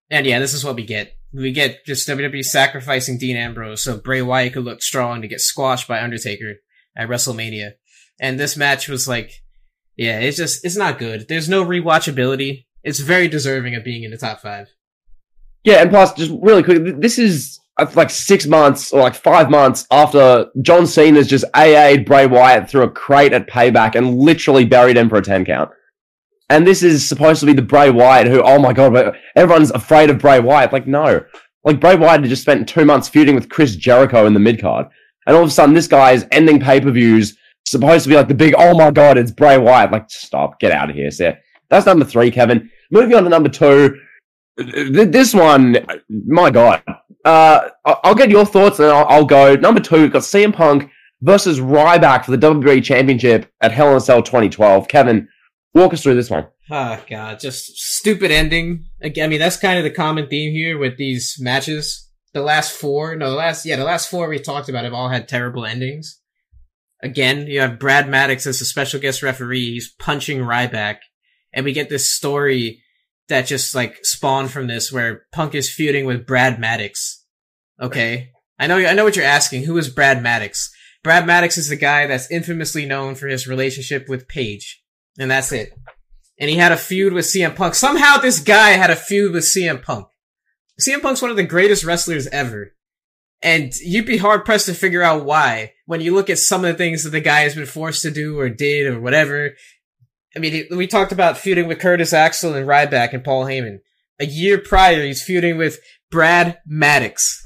and 0.10 0.26
yeah, 0.26 0.39
this 0.39 0.54
is 0.54 0.65
what 0.65 0.76
we 0.76 0.86
get. 0.86 1.13
We 1.34 1.52
get 1.52 1.86
just 1.86 2.08
WWE 2.08 2.43
sacrificing 2.43 3.17
Dean 3.17 3.38
Ambrose 3.38 3.84
so 3.84 3.97
Bray 3.97 4.21
Wyatt 4.21 4.54
could 4.54 4.65
look 4.65 4.82
strong 4.82 5.21
to 5.21 5.28
get 5.28 5.39
squashed 5.39 5.88
by 5.88 6.02
Undertaker 6.02 6.56
at 6.95 7.10
WrestleMania. 7.10 7.71
And 8.19 8.39
this 8.39 8.56
match 8.56 8.88
was 8.88 9.08
like, 9.08 9.32
yeah, 9.95 10.19
it's 10.19 10.38
just 10.38 10.63
it's 10.65 10.78
not 10.78 10.99
good. 10.99 11.28
There's 11.28 11.49
no 11.49 11.63
rewatchability 11.63 12.65
It's 12.84 12.99
very 12.99 13.28
deserving 13.28 13.76
of 13.76 13.84
being 13.84 14.04
in 14.04 14.12
the 14.12 14.17
top 14.17 14.41
five. 14.41 14.67
Yeah, 15.63 15.82
and 15.82 15.89
plus, 15.89 16.13
just 16.13 16.32
really 16.41 16.63
quick, 16.63 16.99
this 16.99 17.17
is 17.17 17.60
uh, 17.78 17.89
like 17.95 18.10
six 18.10 18.45
months 18.45 18.91
or 18.91 18.99
like 18.99 19.15
five 19.15 19.49
months 19.49 19.88
after 19.89 20.47
John 20.62 20.86
Cena's 20.86 21.28
just 21.28 21.45
AA'd 21.56 22.06
Bray 22.06 22.28
Wyatt 22.28 22.69
through 22.69 22.84
a 22.84 22.89
crate 22.89 23.34
at 23.34 23.47
Payback 23.47 23.95
and 23.95 24.17
literally 24.19 24.65
buried 24.65 24.97
him 24.97 25.10
for 25.10 25.17
a 25.17 25.21
10 25.21 25.45
count. 25.45 25.71
And 26.49 26.67
this 26.67 26.84
is 26.84 27.08
supposed 27.08 27.39
to 27.39 27.45
be 27.45 27.54
the 27.54 27.62
Bray 27.62 27.89
Wyatt 27.89 28.28
who, 28.28 28.41
oh 28.43 28.60
my 28.60 28.73
god, 28.73 29.15
everyone's 29.36 29.71
afraid 29.71 30.10
of 30.10 30.19
Bray 30.19 30.39
Wyatt. 30.39 30.73
Like, 30.73 30.86
no. 30.86 31.23
Like, 31.63 31.80
Bray 31.80 31.95
Wyatt 31.95 32.21
had 32.21 32.30
just 32.30 32.41
spent 32.41 32.67
two 32.67 32.86
months 32.86 33.08
feuding 33.08 33.36
with 33.36 33.49
Chris 33.49 33.76
Jericho 33.76 34.26
in 34.26 34.34
the 34.34 34.39
mid 34.39 34.62
card. 34.62 34.86
And 35.26 35.36
all 35.36 35.43
of 35.43 35.47
a 35.47 35.52
sudden, 35.52 35.73
this 35.73 35.88
guy 35.88 36.12
is 36.12 36.28
ending 36.32 36.60
pay 36.60 36.82
per 36.82 36.91
views, 36.91 37.38
supposed 37.65 38.04
to 38.04 38.10
be 38.10 38.15
like 38.15 38.28
the 38.28 38.34
big, 38.34 38.54
oh 38.58 38.78
my 38.78 38.91
god, 38.91 39.17
it's 39.17 39.32
Bray 39.32 39.58
Wyatt. 39.58 39.91
Like, 39.91 40.12
stop, 40.12 40.60
get 40.60 40.73
out 40.73 40.89
of 40.89 40.95
here, 40.95 41.10
sir. 41.10 41.39
That's 41.69 41.86
number 41.86 42.06
three, 42.06 42.30
Kevin. 42.30 42.69
Moving 42.91 43.15
on 43.15 43.23
to 43.23 43.30
number 43.30 43.49
two. 43.49 43.97
This 44.58 45.34
one, 45.34 45.78
my 46.10 46.52
god. 46.52 46.84
Uh, 47.26 47.70
I'll 47.86 48.16
get 48.16 48.30
your 48.30 48.46
thoughts 48.46 48.80
and 48.80 48.89
I'll, 48.89 49.26
go. 49.26 49.56
Number 49.56 49.80
two, 49.80 50.02
we've 50.02 50.12
got 50.12 50.24
CM 50.24 50.54
Punk 50.54 50.89
versus 51.22 51.60
Ryback 51.60 52.26
for 52.26 52.32
the 52.32 52.38
WWE 52.38 52.84
Championship 52.84 53.50
at 53.62 53.72
Hell 53.72 53.92
in 53.92 53.98
a 53.98 54.02
Cell 54.02 54.22
2012. 54.22 54.88
Kevin, 54.88 55.28
walk 55.74 55.94
us 55.94 56.04
through 56.04 56.16
this 56.16 56.30
one. 56.30 56.48
Oh 56.70 57.02
god, 57.10 57.39
just 57.39 57.78
stupid 57.78 58.32
ending. 58.32 58.86
I 59.04 59.28
mean 59.28 59.39
that's 59.39 59.58
kind 59.58 59.78
of 59.78 59.84
the 59.84 59.92
common 59.92 60.28
theme 60.28 60.54
here 60.54 60.78
with 60.78 60.98
these 60.98 61.36
matches. 61.39 62.10
The 62.34 62.42
last 62.42 62.72
four, 62.72 63.16
no, 63.16 63.30
the 63.30 63.36
last 63.36 63.66
yeah, 63.66 63.76
the 63.76 63.84
last 63.84 64.10
four 64.10 64.28
we 64.30 64.39
talked 64.39 64.70
about 64.70 64.86
have 64.86 64.94
all 64.94 65.10
had 65.10 65.28
terrible 65.28 65.66
endings. 65.66 66.20
Again, 67.02 67.48
you 67.48 67.60
have 67.60 67.80
Brad 67.80 68.08
Maddox 68.08 68.48
as 68.48 68.62
a 68.62 68.66
special 68.66 69.00
guest 69.00 69.22
referee. 69.22 69.74
He's 69.74 69.94
punching 70.00 70.39
Ryback, 70.39 70.98
and 71.54 71.66
we 71.66 71.74
get 71.74 71.89
this 71.89 72.10
story 72.10 72.83
that 73.29 73.47
just 73.47 73.73
like 73.73 74.03
spawned 74.03 74.51
from 74.51 74.67
this, 74.67 74.91
where 74.91 75.23
Punk 75.31 75.55
is 75.55 75.73
feuding 75.73 76.05
with 76.05 76.27
Brad 76.27 76.59
Maddox. 76.59 77.25
Okay, 77.81 78.31
I 78.59 78.67
know, 78.67 78.77
I 78.77 78.93
know 78.93 79.03
what 79.03 79.15
you're 79.15 79.25
asking. 79.25 79.63
Who 79.63 79.77
is 79.77 79.89
Brad 79.89 80.21
Maddox? 80.21 80.71
Brad 81.03 81.25
Maddox 81.25 81.57
is 81.57 81.69
the 81.69 81.75
guy 81.75 82.07
that's 82.07 82.31
infamously 82.31 82.86
known 82.86 83.15
for 83.15 83.27
his 83.27 83.47
relationship 83.47 84.07
with 84.07 84.27
Paige, 84.27 84.81
and 85.17 85.29
that's 85.29 85.51
it 85.51 85.73
and 86.39 86.49
he 86.49 86.57
had 86.57 86.71
a 86.71 86.77
feud 86.77 87.13
with 87.13 87.25
CM 87.25 87.55
Punk. 87.55 87.75
Somehow 87.75 88.17
this 88.17 88.39
guy 88.39 88.71
had 88.71 88.89
a 88.89 88.95
feud 88.95 89.33
with 89.33 89.43
CM 89.43 89.81
Punk. 89.81 90.07
CM 90.81 91.01
Punk's 91.01 91.21
one 91.21 91.31
of 91.31 91.38
the 91.38 91.43
greatest 91.43 91.83
wrestlers 91.83 92.27
ever. 92.27 92.73
And 93.41 93.73
you'd 93.75 94.05
be 94.05 94.17
hard 94.17 94.45
pressed 94.45 94.67
to 94.67 94.73
figure 94.73 95.01
out 95.01 95.25
why 95.25 95.73
when 95.86 96.01
you 96.01 96.13
look 96.13 96.29
at 96.29 96.39
some 96.39 96.63
of 96.63 96.71
the 96.71 96.77
things 96.77 97.03
that 97.03 97.09
the 97.09 97.21
guy 97.21 97.41
has 97.41 97.55
been 97.55 97.65
forced 97.65 98.01
to 98.03 98.12
do 98.12 98.39
or 98.39 98.49
did 98.49 98.88
or 98.88 98.99
whatever. 98.99 99.51
I 100.36 100.39
mean, 100.39 100.65
we 100.72 100.88
talked 100.88 101.12
about 101.12 101.38
feuding 101.38 101.67
with 101.67 101.80
Curtis 101.80 102.13
Axel 102.13 102.56
and 102.56 102.67
Ryback 102.67 103.13
and 103.13 103.24
Paul 103.24 103.46
Heyman. 103.46 103.80
A 104.19 104.26
year 104.26 104.58
prior, 104.58 105.04
he's 105.04 105.24
feuding 105.24 105.58
with 105.58 105.80
Brad 106.10 106.60
Maddox. 106.65 107.39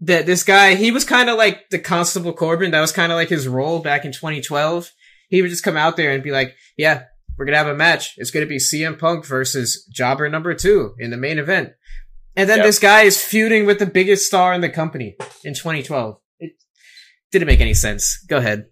That 0.00 0.26
this 0.26 0.42
guy, 0.42 0.74
he 0.74 0.90
was 0.90 1.04
kind 1.04 1.28
of 1.28 1.36
like 1.36 1.70
the 1.70 1.78
Constable 1.78 2.32
Corbin. 2.32 2.70
That 2.70 2.80
was 2.80 2.92
kind 2.92 3.12
of 3.12 3.16
like 3.16 3.28
his 3.28 3.48
role 3.48 3.80
back 3.80 4.04
in 4.04 4.12
2012. 4.12 4.90
He 5.28 5.42
would 5.42 5.50
just 5.50 5.64
come 5.64 5.76
out 5.76 5.96
there 5.96 6.12
and 6.12 6.22
be 6.22 6.30
like, 6.30 6.54
yeah, 6.76 7.04
we're 7.36 7.46
gonna 7.46 7.58
have 7.58 7.68
a 7.68 7.74
match. 7.74 8.14
It's 8.16 8.30
gonna 8.30 8.46
be 8.46 8.58
CM 8.58 8.98
Punk 8.98 9.26
versus 9.26 9.86
Jobber 9.92 10.28
number 10.28 10.54
two 10.54 10.94
in 10.98 11.10
the 11.10 11.16
main 11.16 11.38
event. 11.38 11.70
And 12.36 12.48
then 12.48 12.58
yep. 12.58 12.66
this 12.66 12.78
guy 12.78 13.02
is 13.02 13.22
feuding 13.22 13.64
with 13.64 13.78
the 13.78 13.86
biggest 13.86 14.26
star 14.26 14.52
in 14.54 14.60
the 14.60 14.68
company 14.68 15.16
in 15.44 15.54
2012. 15.54 16.18
It 16.40 16.52
didn't 17.30 17.46
make 17.46 17.60
any 17.60 17.74
sense. 17.74 18.24
Go 18.28 18.38
ahead. 18.38 18.66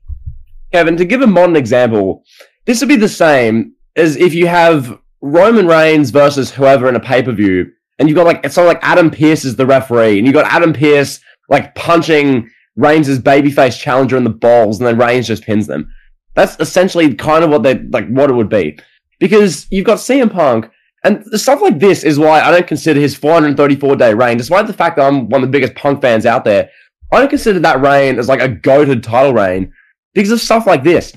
Kevin, 0.72 0.96
to 0.96 1.04
give 1.04 1.20
a 1.20 1.26
modern 1.26 1.56
example, 1.56 2.24
this 2.64 2.80
would 2.80 2.88
be 2.88 2.96
the 2.96 3.08
same 3.08 3.74
as 3.96 4.16
if 4.16 4.34
you 4.34 4.46
have 4.46 4.98
Roman 5.20 5.66
Reigns 5.66 6.10
versus 6.10 6.50
whoever 6.50 6.88
in 6.88 6.96
a 6.96 7.00
pay 7.00 7.22
per 7.22 7.32
view, 7.32 7.70
and 7.98 8.08
you've 8.08 8.16
got 8.16 8.26
like 8.26 8.40
it's 8.44 8.56
like 8.56 8.80
Adam 8.82 9.10
Pearce 9.10 9.44
is 9.44 9.56
the 9.56 9.66
referee, 9.66 10.18
and 10.18 10.26
you've 10.26 10.34
got 10.34 10.52
Adam 10.52 10.72
Pearce 10.72 11.20
like 11.48 11.74
punching 11.74 12.48
Reigns' 12.76 13.18
babyface 13.18 13.78
challenger 13.78 14.16
in 14.16 14.24
the 14.24 14.30
balls, 14.30 14.78
and 14.78 14.86
then 14.86 14.98
Reigns 14.98 15.26
just 15.26 15.44
pins 15.44 15.66
them. 15.66 15.92
That's 16.34 16.56
essentially 16.60 17.14
kind 17.14 17.44
of 17.44 17.50
what 17.50 17.62
they 17.62 17.78
like 17.78 18.08
what 18.08 18.30
it 18.30 18.34
would 18.34 18.48
be. 18.48 18.78
Because 19.18 19.66
you've 19.70 19.86
got 19.86 19.98
CM 19.98 20.32
Punk, 20.32 20.68
and 21.04 21.24
stuff 21.38 21.60
like 21.60 21.78
this 21.78 22.04
is 22.04 22.18
why 22.18 22.40
I 22.40 22.50
don't 22.50 22.66
consider 22.66 23.00
his 23.00 23.14
434 23.14 23.96
day 23.96 24.14
reign, 24.14 24.38
despite 24.38 24.66
the 24.66 24.72
fact 24.72 24.96
that 24.96 25.06
I'm 25.06 25.28
one 25.28 25.42
of 25.42 25.48
the 25.48 25.52
biggest 25.52 25.74
Punk 25.74 26.00
fans 26.00 26.26
out 26.26 26.44
there, 26.44 26.70
I 27.12 27.20
don't 27.20 27.28
consider 27.28 27.58
that 27.60 27.80
reign 27.80 28.18
as 28.18 28.28
like 28.28 28.40
a 28.40 28.48
goaded 28.48 29.02
title 29.02 29.34
reign 29.34 29.72
because 30.14 30.30
of 30.30 30.40
stuff 30.40 30.66
like 30.66 30.82
this. 30.82 31.12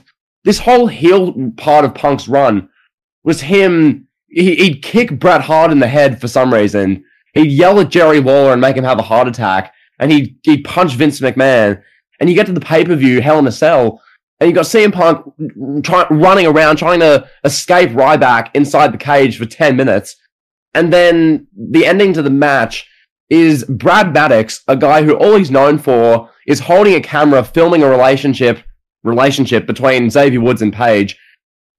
This 0.46 0.60
whole 0.60 0.88
heel 0.88 1.52
part 1.58 1.84
of 1.84 1.94
Punk's 1.94 2.28
run 2.28 2.70
was 3.24 3.42
him. 3.42 4.08
He'd 4.30 4.82
kick 4.82 5.20
Bret 5.20 5.42
Hart 5.42 5.72
in 5.72 5.80
the 5.80 5.88
head 5.88 6.22
for 6.22 6.28
some 6.28 6.54
reason. 6.54 7.04
He'd 7.34 7.52
yell 7.52 7.80
at 7.80 7.90
Jerry 7.90 8.20
Lawler 8.20 8.54
and 8.54 8.62
make 8.62 8.78
him 8.78 8.84
have 8.84 9.00
a 9.00 9.04
heart 9.04 9.28
attack. 9.28 9.74
And 10.00 10.12
he'd, 10.12 10.38
he'd 10.44 10.64
punch 10.64 10.94
Vince 10.94 11.20
McMahon. 11.20 11.82
And 12.20 12.30
you 12.30 12.36
get 12.36 12.46
to 12.46 12.54
the 12.54 12.62
pay 12.62 12.86
per 12.86 12.96
view, 12.96 13.22
Hell 13.22 13.40
in 13.40 13.48
a 13.48 13.52
Cell, 13.52 14.02
and 14.40 14.50
you 14.50 14.56
got 14.56 14.66
CM 14.66 14.94
Punk 14.94 15.84
try, 15.84 16.06
running 16.10 16.46
around 16.46 16.78
trying 16.78 17.00
to 17.00 17.28
escape 17.44 17.92
Ryback 17.92 18.50
inside 18.54 18.94
the 18.94 18.98
cage 18.98 19.38
for 19.38 19.46
10 19.46 19.76
minutes. 19.76 20.16
And 20.74 20.92
then 20.92 21.48
the 21.58 21.86
ending 21.86 22.14
to 22.14 22.22
the 22.22 22.30
match 22.30 22.88
is 23.30 23.64
Brad 23.66 24.14
Maddox, 24.14 24.64
a 24.68 24.76
guy 24.76 25.04
who 25.04 25.16
all 25.16 25.38
he's 25.38 25.52
known 25.52 25.78
for 25.78 26.30
is 26.46 26.60
holding 26.60 26.96
a 26.96 27.02
camera, 27.02 27.44
filming 27.44 27.82
a 27.82 27.90
relationship 27.90 28.62
relationship 29.06 29.66
between 29.66 30.10
Xavier 30.10 30.42
Woods 30.42 30.62
and 30.62 30.74
Paige. 30.74 31.18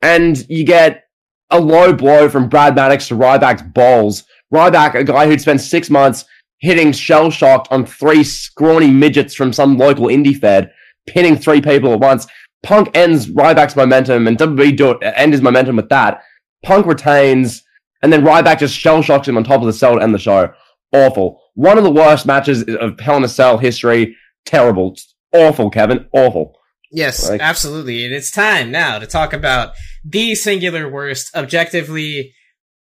And 0.03 0.45
you 0.49 0.65
get 0.65 1.05
a 1.51 1.61
low 1.61 1.93
blow 1.93 2.29
from 2.29 2.49
Brad 2.49 2.75
Maddox 2.75 3.09
to 3.09 3.15
Ryback's 3.15 3.63
balls. 3.63 4.25
Ryback, 4.53 4.95
a 4.95 5.05
guy 5.05 5.27
who'd 5.27 5.41
spent 5.41 5.61
six 5.61 5.91
months 5.91 6.25
hitting 6.59 6.93
shell 6.93 7.31
shocked 7.31 7.69
on 7.71 7.85
three 7.85 8.25
scrawny 8.25 8.91
midgets 8.91 9.35
from 9.35 9.53
some 9.53 9.77
local 9.77 10.07
indie 10.07 10.39
fed, 10.39 10.71
pinning 11.07 11.37
three 11.37 11.61
people 11.61 11.93
at 11.93 12.01
once. 12.01 12.27
Punk 12.63 12.91
ends 12.97 13.27
Ryback's 13.29 13.77
momentum 13.77 14.27
and 14.27 14.39
WWE 14.39 14.77
do 14.77 14.93
it, 14.93 14.99
end 15.03 15.33
his 15.33 15.43
momentum 15.43 15.77
with 15.77 15.89
that. 15.91 16.23
Punk 16.65 16.87
retains, 16.87 17.63
and 18.03 18.13
then 18.13 18.25
Ryback 18.25 18.59
just 18.59 18.77
shell 18.77 19.03
shocks 19.03 19.29
him 19.29 19.37
on 19.37 19.45
top 19.45 19.61
of 19.61 19.67
the 19.67 19.73
cell 19.73 19.95
to 19.95 20.03
end 20.03 20.15
the 20.15 20.19
show. 20.19 20.53
Awful. 20.93 21.41
One 21.55 21.79
of 21.79 21.85
the 21.85 21.93
worst 21.93 22.27
matches 22.27 22.65
of 22.65 22.99
Hell 22.99 23.17
in 23.17 23.25
a 23.25 23.29
Cell 23.29 23.59
history. 23.59 24.17
Terrible. 24.45 24.97
Awful, 25.33 25.71
Kevin. 25.71 26.07
Awful. 26.13 26.56
Yes, 26.93 27.29
like, 27.29 27.41
absolutely. 27.41 28.05
And 28.05 28.15
it's 28.15 28.31
time 28.31 28.71
now 28.71 28.99
to 28.99 29.07
talk 29.07 29.33
about 29.33 29.73
the 30.05 30.35
singular 30.35 30.89
worst, 30.89 31.35
objectively 31.35 32.33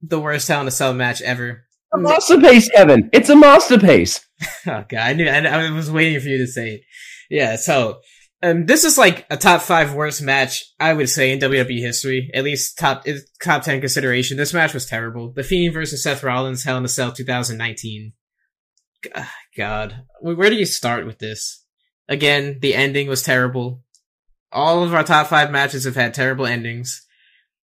the 0.03 0.21
worst 0.21 0.49
Hell 0.49 0.61
in 0.61 0.69
a 0.69 0.71
Cell 0.71 0.93
match 0.93 1.23
ever. 1.23 1.65
A 1.95 1.99
masterpiece, 1.99 2.71
Kevin. 2.71 3.11
It's 3.13 3.29
a 3.29 3.37
masterpiece. 3.37 4.27
oh 4.67 4.85
god, 4.89 4.95
I 4.95 5.13
knew. 5.13 5.29
I, 5.29 5.39
I 5.41 5.71
was 5.71 5.91
waiting 5.91 6.21
for 6.21 6.29
you 6.29 6.39
to 6.39 6.47
say 6.47 6.75
it. 6.77 6.81
Yeah. 7.31 7.57
So 7.57 8.01
um, 8.43 8.67
this 8.67 8.85
is 8.85 8.99
like 8.99 9.27
a 9.31 9.37
top 9.37 9.63
five 9.63 9.95
worst 9.95 10.23
match, 10.23 10.65
I 10.81 10.93
would 10.93 11.09
say, 11.09 11.33
in 11.33 11.39
WWE 11.39 11.81
history. 11.81 12.31
At 12.35 12.45
least 12.45 12.79
top 12.79 13.05
top 13.43 13.63
ten 13.63 13.81
consideration. 13.81 14.37
This 14.37 14.55
match 14.55 14.75
was 14.75 14.87
terrible. 14.87 15.33
The 15.33 15.45
Fiend 15.45 15.75
versus 15.75 16.03
Seth 16.03 16.23
Rollins, 16.23 16.65
Hell 16.65 16.79
in 16.79 16.85
a 16.85 16.89
Cell, 16.89 17.13
2019. 17.13 18.13
God, 19.57 20.05
where 20.21 20.51
do 20.51 20.57
you 20.57 20.65
start 20.65 21.07
with 21.07 21.19
this? 21.19 21.65
Again, 22.09 22.59
the 22.61 22.75
ending 22.75 23.09
was 23.09 23.23
terrible. 23.23 23.83
All 24.53 24.83
of 24.83 24.95
our 24.95 25.05
top 25.05 25.29
five 25.29 25.51
matches 25.51 25.85
have 25.85 25.97
had 25.97 26.15
terrible 26.15 26.47
endings. 26.47 27.07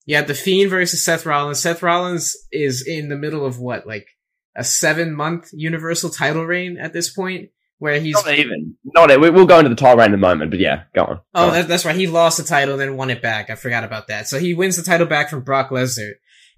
You 0.05 0.16
have 0.16 0.29
the 0.29 0.35
Fiend 0.35 0.70
versus 0.70 1.05
Seth 1.05 1.27
Rollins. 1.27 1.61
Seth 1.61 1.83
Rollins 1.83 2.37
is 2.53 2.87
in 2.87 3.09
the 3.09 3.16
middle 3.16 3.44
of 3.44 3.59
what, 3.59 3.87
like 3.87 4.07
a 4.55 4.64
seven 4.64 5.12
month 5.12 5.51
Universal 5.53 6.11
title 6.11 6.44
reign 6.44 6.79
at 6.79 6.92
this 6.92 7.12
point 7.12 7.51
where 7.79 8.01
he's 8.01 8.14
not 8.14 8.38
even 8.38 8.77
not 8.85 9.11
it. 9.11 9.20
We'll 9.20 9.46
go 9.46 9.59
into 9.59 9.68
the 9.68 9.75
title 9.75 9.99
reign 9.99 10.09
in 10.09 10.14
a 10.14 10.18
moment, 10.18 10.51
but 10.51 10.61
yeah, 10.61 10.85
go 10.94 11.05
on. 11.05 11.20
Oh, 11.35 11.49
go 11.49 11.53
that, 11.53 11.68
that's 11.68 11.85
right. 11.85 11.96
He 11.96 12.07
lost 12.07 12.38
the 12.38 12.44
title, 12.44 12.75
and 12.75 12.81
then 12.81 12.96
won 12.96 13.11
it 13.11 13.22
back. 13.22 13.51
I 13.51 13.55
forgot 13.55 13.85
about 13.85 14.09
that. 14.09 14.29
So 14.29 14.38
he 14.38 14.55
wins 14.55 14.77
the 14.77 14.83
title 14.83 15.07
back 15.07 15.29
from 15.29 15.42
Brock 15.42 15.70
Lesnar, 15.70 16.12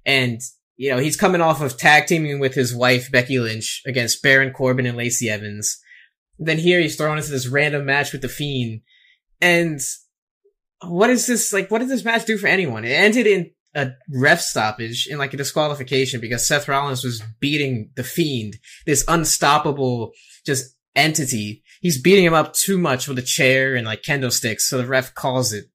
and 0.07 0.41
you 0.77 0.91
know 0.91 0.99
he's 0.99 1.17
coming 1.17 1.41
off 1.41 1.61
of 1.61 1.77
tag 1.77 2.07
teaming 2.07 2.39
with 2.39 2.55
his 2.55 2.75
wife 2.75 3.11
Becky 3.11 3.39
Lynch 3.39 3.83
against 3.87 4.23
Baron 4.23 4.53
Corbin 4.53 4.87
and 4.87 4.97
Lacey 4.97 5.29
Evans. 5.29 5.79
Then 6.39 6.59
here 6.59 6.81
he's 6.81 6.97
thrown 6.97 7.19
into 7.19 7.31
this 7.31 7.49
random 7.49 7.85
match 7.85 8.13
with 8.13 8.23
the 8.23 8.29
Fiend, 8.29 8.83
and 9.41 9.81
what 10.83 11.11
is 11.11 11.27
this 11.27 11.53
like? 11.53 11.71
What 11.71 11.81
did 11.81 11.89
this 11.89 12.05
match 12.05 12.25
do 12.25 12.39
for 12.39 12.47
anyone? 12.47 12.85
It 12.85 12.91
ended 12.91 13.27
in 13.27 13.51
a 13.75 13.93
ref 14.11 14.41
stoppage 14.41 15.07
in 15.09 15.19
like 15.19 15.35
a 15.35 15.37
disqualification 15.37 16.21
because 16.21 16.47
Seth 16.47 16.69
Rollins 16.69 17.05
was 17.05 17.23
beating 17.41 17.91
the 17.97 18.05
Fiend, 18.05 18.57
this 18.87 19.05
unstoppable, 19.09 20.13
just 20.47 20.75
entity. 20.95 21.63
He's 21.81 22.01
beating 22.01 22.25
him 22.25 22.35
up 22.35 22.55
too 22.55 22.79
much 22.79 23.09
with 23.09 23.19
a 23.19 23.23
chair 23.23 23.75
and 23.75 23.87
like 23.87 24.03
kendo 24.03 24.33
sticks, 24.33 24.69
so 24.69 24.79
the 24.79 24.87
ref 24.87 25.15
calls 25.15 25.53
it. 25.53 25.67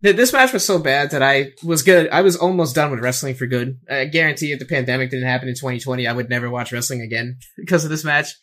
This 0.00 0.32
match 0.32 0.52
was 0.52 0.64
so 0.64 0.80
bad 0.80 1.12
that 1.12 1.22
I 1.22 1.52
was 1.62 1.82
good. 1.82 2.08
I 2.10 2.22
was 2.22 2.36
almost 2.36 2.74
done 2.74 2.90
with 2.90 2.98
wrestling 2.98 3.36
for 3.36 3.46
good. 3.46 3.78
I 3.88 4.06
guarantee 4.06 4.50
if 4.50 4.58
the 4.58 4.64
pandemic 4.64 5.10
didn't 5.10 5.28
happen 5.28 5.48
in 5.48 5.54
2020, 5.54 6.08
I 6.08 6.12
would 6.12 6.28
never 6.28 6.50
watch 6.50 6.72
wrestling 6.72 7.02
again 7.02 7.38
because 7.56 7.84
of 7.84 7.90
this 7.90 8.04
match. 8.04 8.34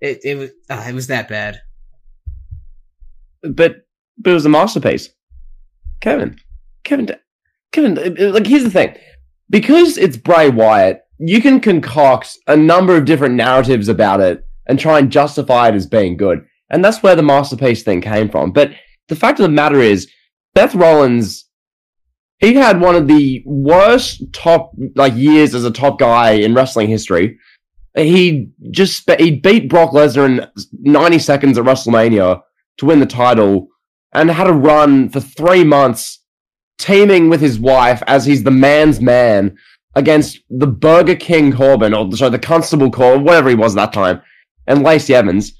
It 0.00 0.20
it 0.24 0.34
was 0.36 0.50
uh, 0.70 0.84
it 0.88 0.94
was 0.94 1.08
that 1.08 1.28
bad. 1.28 1.60
But 3.42 3.84
but 4.18 4.30
it 4.30 4.34
was 4.34 4.46
a 4.46 4.50
masterpiece. 4.50 5.10
Kevin, 6.02 6.36
Kevin, 6.84 7.08
Kevin. 7.70 7.94
Like 8.32 8.46
here's 8.46 8.64
the 8.64 8.70
thing: 8.70 8.94
because 9.48 9.96
it's 9.96 10.16
Bray 10.18 10.50
Wyatt, 10.50 11.00
you 11.18 11.40
can 11.40 11.60
concoct 11.60 12.36
a 12.46 12.56
number 12.56 12.96
of 12.96 13.06
different 13.06 13.36
narratives 13.36 13.88
about 13.88 14.20
it 14.20 14.44
and 14.66 14.78
try 14.78 14.98
and 14.98 15.10
justify 15.10 15.68
it 15.68 15.74
as 15.74 15.86
being 15.86 16.16
good. 16.16 16.44
And 16.70 16.84
that's 16.84 17.02
where 17.02 17.14
the 17.14 17.22
masterpiece 17.22 17.82
thing 17.82 18.00
came 18.00 18.28
from. 18.28 18.52
But 18.52 18.72
the 19.08 19.16
fact 19.16 19.38
of 19.38 19.44
the 19.44 19.48
matter 19.50 19.80
is, 19.80 20.10
Seth 20.56 20.74
Rollins, 20.74 21.48
he 22.38 22.54
had 22.54 22.80
one 22.80 22.96
of 22.96 23.06
the 23.06 23.42
worst 23.46 24.24
top 24.32 24.72
like 24.96 25.14
years 25.14 25.54
as 25.54 25.64
a 25.64 25.70
top 25.70 25.98
guy 25.98 26.32
in 26.32 26.54
wrestling 26.54 26.88
history. 26.88 27.38
He 27.94 28.48
just 28.70 29.08
he 29.20 29.38
beat 29.38 29.68
Brock 29.68 29.90
Lesnar 29.92 30.26
in 30.26 30.48
90 30.80 31.18
seconds 31.20 31.58
at 31.58 31.64
WrestleMania 31.64 32.40
to 32.78 32.86
win 32.86 32.98
the 32.98 33.06
title 33.06 33.68
and 34.12 34.30
had 34.30 34.46
a 34.46 34.52
run 34.52 35.08
for 35.08 35.20
three 35.20 35.64
months 35.64 36.20
teaming 36.78 37.28
with 37.28 37.40
his 37.40 37.58
wife 37.58 38.02
as 38.06 38.24
he's 38.26 38.42
the 38.42 38.50
man's 38.50 39.00
man 39.00 39.56
against 39.94 40.40
the 40.50 40.66
Burger 40.66 41.14
King 41.14 41.52
Corbin, 41.52 41.94
or 41.94 42.10
sorry, 42.16 42.30
the 42.30 42.38
Constable 42.38 42.90
Corbin, 42.90 43.24
whatever 43.24 43.48
he 43.48 43.54
was 43.54 43.74
that 43.74 43.92
time, 43.92 44.20
and 44.66 44.82
Lacey 44.82 45.14
Evans. 45.14 45.52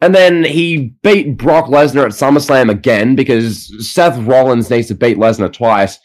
And 0.00 0.14
then 0.14 0.44
he 0.44 0.94
beat 1.02 1.38
Brock 1.38 1.66
Lesnar 1.66 2.04
at 2.04 2.10
SummerSlam 2.10 2.70
again 2.70 3.14
because 3.14 3.72
Seth 3.90 4.18
Rollins 4.18 4.68
needs 4.68 4.88
to 4.88 4.94
beat 4.94 5.16
Lesnar 5.16 5.52
twice. 5.52 5.98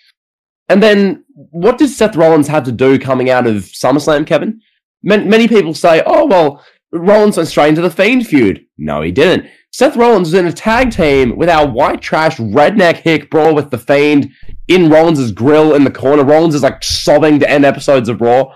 And 0.70 0.82
then 0.82 1.26
what 1.34 1.78
did 1.78 1.90
Seth 1.90 2.16
Rollins 2.16 2.48
have 2.48 2.64
to 2.66 2.72
do 2.72 3.00
coming 3.00 3.30
out 3.30 3.48
of 3.48 3.64
SummerSlam, 3.64 4.26
Kevin? 4.26 4.62
Many 5.02 5.48
people 5.48 5.74
say, 5.74 6.04
oh, 6.06 6.28
well, 6.28 6.64
Rollins 6.92 7.38
went 7.38 7.50
straight 7.50 7.70
into 7.70 7.82
the 7.82 7.90
Fiend 7.90 8.28
feud. 8.28 8.66
No, 8.78 9.02
he 9.02 9.12
didn't. 9.12 9.50
Seth 9.72 9.96
Rollins 9.96 10.30
is 10.30 10.34
in 10.34 10.48
a 10.48 10.52
tag 10.52 10.92
team 10.92 11.38
with 11.38 11.48
our 11.48 11.68
white 11.68 12.02
trash 12.02 12.38
redneck 12.38 12.98
hick 12.98 13.30
brawl 13.30 13.54
with 13.54 13.70
the 13.70 13.78
Fiend 13.78 14.32
in 14.68 14.90
Rollins' 14.90 15.32
grill 15.32 15.76
in 15.76 15.84
the 15.84 15.92
corner. 15.92 16.24
Rollins 16.24 16.56
is 16.56 16.64
like 16.64 16.84
sobbing 16.84 17.40
to 17.40 17.50
end 17.50 17.66
episodes 17.66 18.10
of 18.10 18.20
Raw. 18.20 18.54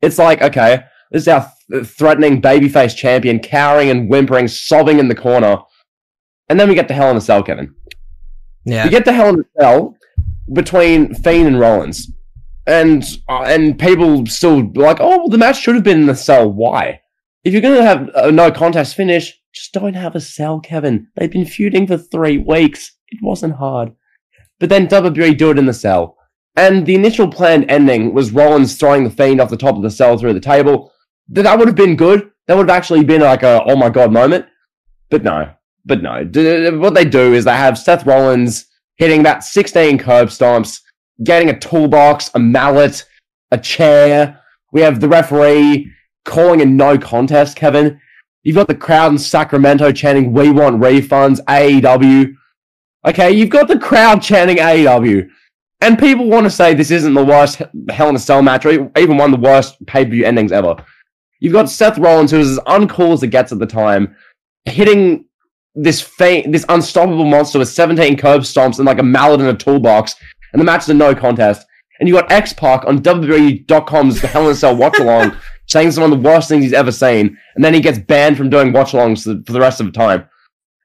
It's 0.00 0.18
like, 0.18 0.40
okay, 0.40 0.84
this 1.10 1.22
is 1.22 1.28
our 1.28 1.50
th- 1.70 1.86
threatening 1.86 2.40
babyface 2.40 2.96
champion 2.96 3.40
cowering 3.40 3.90
and 3.90 4.08
whimpering, 4.08 4.46
sobbing 4.46 4.98
in 4.98 5.08
the 5.08 5.14
corner. 5.14 5.58
And 6.48 6.60
then 6.60 6.68
we 6.68 6.74
get 6.74 6.88
to 6.88 6.94
Hell 6.94 7.10
in 7.10 7.16
a 7.16 7.20
Cell, 7.20 7.42
Kevin. 7.42 7.74
Yeah. 8.64 8.84
We 8.84 8.90
get 8.90 9.04
to 9.06 9.12
Hell 9.12 9.30
in 9.30 9.40
a 9.40 9.60
Cell 9.60 9.96
between 10.52 11.14
Fiend 11.14 11.48
and 11.48 11.60
Rollins. 11.60 12.10
And 12.66 13.04
uh, 13.28 13.42
and 13.42 13.76
people 13.76 14.24
still 14.26 14.70
like, 14.74 14.98
oh, 15.00 15.18
well, 15.18 15.28
the 15.28 15.38
match 15.38 15.60
should 15.60 15.74
have 15.74 15.82
been 15.82 16.00
in 16.00 16.06
the 16.06 16.14
cell. 16.14 16.48
Why? 16.48 17.00
If 17.42 17.52
you're 17.52 17.62
going 17.62 17.76
to 17.76 17.82
have 17.82 18.08
a 18.14 18.30
no 18.30 18.52
contest 18.52 18.94
finish, 18.94 19.36
just 19.52 19.72
don't 19.72 19.94
have 19.94 20.14
a 20.14 20.20
cell, 20.20 20.60
Kevin. 20.60 21.08
They've 21.16 21.30
been 21.30 21.46
feuding 21.46 21.86
for 21.86 21.98
three 21.98 22.38
weeks. 22.38 22.96
It 23.08 23.20
wasn't 23.22 23.54
hard. 23.54 23.92
But 24.58 24.68
then 24.68 24.88
WWE 24.88 25.36
do 25.36 25.50
it 25.50 25.58
in 25.58 25.66
the 25.66 25.74
cell. 25.74 26.16
And 26.56 26.86
the 26.86 26.94
initial 26.94 27.28
planned 27.28 27.70
ending 27.70 28.14
was 28.14 28.30
Rollins 28.30 28.76
throwing 28.76 29.04
the 29.04 29.10
Fiend 29.10 29.40
off 29.40 29.50
the 29.50 29.56
top 29.56 29.76
of 29.76 29.82
the 29.82 29.90
cell 29.90 30.16
through 30.18 30.34
the 30.34 30.40
table. 30.40 30.92
That 31.28 31.58
would 31.58 31.68
have 31.68 31.76
been 31.76 31.96
good. 31.96 32.30
That 32.46 32.56
would 32.56 32.68
have 32.68 32.76
actually 32.76 33.04
been 33.04 33.22
like 33.22 33.42
a 33.42 33.62
oh 33.66 33.76
my 33.76 33.88
god 33.88 34.12
moment. 34.12 34.46
But 35.10 35.22
no. 35.22 35.50
But 35.84 36.02
no. 36.02 36.24
What 36.78 36.94
they 36.94 37.04
do 37.04 37.32
is 37.32 37.44
they 37.44 37.52
have 37.52 37.78
Seth 37.78 38.06
Rollins 38.06 38.66
hitting 38.96 39.20
about 39.20 39.44
16 39.44 39.98
curb 39.98 40.28
stomps, 40.28 40.80
getting 41.24 41.50
a 41.50 41.58
toolbox, 41.58 42.30
a 42.34 42.38
mallet, 42.38 43.04
a 43.50 43.58
chair. 43.58 44.38
We 44.72 44.80
have 44.82 45.00
the 45.00 45.08
referee 45.08 45.90
calling 46.24 46.60
a 46.60 46.66
no 46.66 46.98
contest, 46.98 47.56
Kevin. 47.56 48.00
You've 48.42 48.56
got 48.56 48.68
the 48.68 48.74
crowd 48.74 49.12
in 49.12 49.18
Sacramento 49.18 49.92
chanting, 49.92 50.32
We 50.32 50.50
want 50.50 50.80
refunds, 50.80 51.40
AEW. 51.44 52.34
Okay, 53.06 53.32
you've 53.32 53.50
got 53.50 53.68
the 53.68 53.78
crowd 53.78 54.22
chanting 54.22 54.56
AEW. 54.58 55.28
And 55.80 55.98
people 55.98 56.28
want 56.28 56.44
to 56.44 56.50
say 56.50 56.74
this 56.74 56.92
isn't 56.92 57.14
the 57.14 57.24
worst 57.24 57.60
Hell 57.90 58.08
in 58.08 58.16
a 58.16 58.18
Cell 58.18 58.42
match, 58.42 58.64
or 58.64 58.90
even 58.96 59.16
one 59.16 59.34
of 59.34 59.40
the 59.40 59.46
worst 59.46 59.84
pay 59.86 60.04
per 60.04 60.10
view 60.10 60.24
endings 60.24 60.52
ever. 60.52 60.76
You've 61.40 61.52
got 61.52 61.68
Seth 61.68 61.98
Rollins, 61.98 62.30
who 62.30 62.38
is 62.38 62.52
as 62.52 62.58
uncool 62.60 63.12
as 63.12 63.22
it 63.24 63.28
gets 63.28 63.50
at 63.50 63.58
the 63.58 63.66
time, 63.66 64.14
hitting 64.64 65.24
this 65.74 66.00
fa- 66.00 66.44
this 66.46 66.64
unstoppable 66.68 67.24
monster 67.24 67.58
with 67.58 67.68
17 67.68 68.16
curb 68.16 68.42
stomps 68.42 68.78
and 68.78 68.86
like 68.86 68.98
a 69.00 69.02
mallet 69.02 69.40
in 69.40 69.46
a 69.46 69.54
toolbox, 69.54 70.14
and 70.52 70.60
the 70.60 70.64
match 70.64 70.82
is 70.82 70.90
a 70.90 70.94
no 70.94 71.14
contest. 71.14 71.66
And 71.98 72.08
you 72.08 72.14
got 72.14 72.30
X 72.30 72.52
Pac 72.52 72.84
on 72.84 73.00
WWE.com's 73.00 74.20
Hell 74.20 74.44
in 74.46 74.52
a 74.52 74.54
Cell 74.54 74.76
watch 74.76 74.98
along 74.98 75.36
saying 75.72 75.90
some 75.90 76.04
of 76.04 76.10
the 76.10 76.28
worst 76.28 76.48
things 76.48 76.62
he's 76.62 76.72
ever 76.72 76.92
seen, 76.92 77.36
and 77.54 77.64
then 77.64 77.74
he 77.74 77.80
gets 77.80 77.98
banned 77.98 78.36
from 78.36 78.50
doing 78.50 78.72
watch 78.72 78.92
alongs 78.92 79.24
for 79.24 79.52
the 79.52 79.60
rest 79.60 79.80
of 79.80 79.86
the 79.86 79.92
time. 79.92 80.28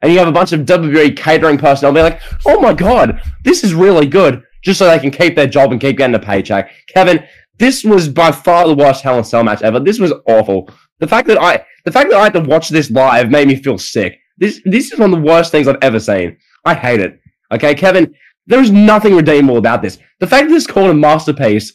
And 0.02 0.12
you 0.12 0.19
have 0.19 0.28
a 0.28 0.32
bunch 0.32 0.54
of 0.54 0.62
WWE 0.62 1.17
catering 1.17 1.58
personnel 1.58 1.93
be 1.93 2.02
like, 2.02 2.21
oh 2.45 2.60
my 2.60 2.73
god, 2.73 3.21
this 3.43 3.63
is 3.63 3.73
really 3.73 4.08
good, 4.08 4.43
just 4.63 4.80
so 4.80 4.88
they 4.88 5.00
can 5.00 5.12
keep 5.12 5.36
their 5.36 5.47
job 5.47 5.71
and 5.71 5.82
keep 5.82 5.97
getting 5.97 6.15
a 6.15 6.19
paycheck. 6.19 6.71
Kevin, 6.88 7.23
this 7.60 7.84
was 7.84 8.08
by 8.08 8.32
far 8.32 8.67
the 8.67 8.76
worst 8.76 9.04
Hell 9.04 9.17
in 9.17 9.23
Cell 9.23 9.43
match 9.43 9.62
ever. 9.62 9.80
This 9.80 10.00
was 10.00 10.13
awful. 10.28 10.69
The 11.00 11.08
fact 11.08 11.28
that 11.28 11.41
I, 11.41 11.65
the 11.86 11.91
fact 11.91 12.10
that 12.10 12.19
I 12.19 12.23
had 12.23 12.34
to 12.34 12.41
watch 12.41 12.69
this 12.69 12.89
live 12.89 13.30
made 13.30 13.47
me 13.47 13.56
feel 13.56 13.78
sick. 13.78 14.19
This, 14.38 14.62
this 14.65 14.91
is 14.91 15.00
one 15.00 15.13
of 15.13 15.19
the 15.19 15.26
worst 15.26 15.52
things 15.52 15.67
I've 15.67 15.78
ever 15.82 16.00
seen. 16.00 16.38
I 16.63 16.76
hate 16.76 17.00
it. 17.00 17.19
Okay, 17.52 17.73
Kevin, 17.73 18.13
there 18.45 18.62
is 18.62 18.71
nothing 18.71 19.15
redeemable 19.15 19.58
about 19.58 19.82
this. 19.82 19.97
The 20.19 20.28
fact 20.28 20.47
that 20.47 20.54
this 20.54 20.63
is 20.63 20.71
called 20.71 20.91
a 20.91 20.93
masterpiece 20.93 21.73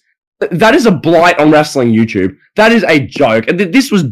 that 0.50 0.74
is 0.74 0.86
a 0.86 0.90
blight 0.90 1.38
on 1.38 1.50
wrestling 1.50 1.92
YouTube. 1.92 2.36
That 2.56 2.72
is 2.72 2.84
a 2.84 3.00
joke. 3.06 3.46
This 3.46 3.90
was 3.90 4.04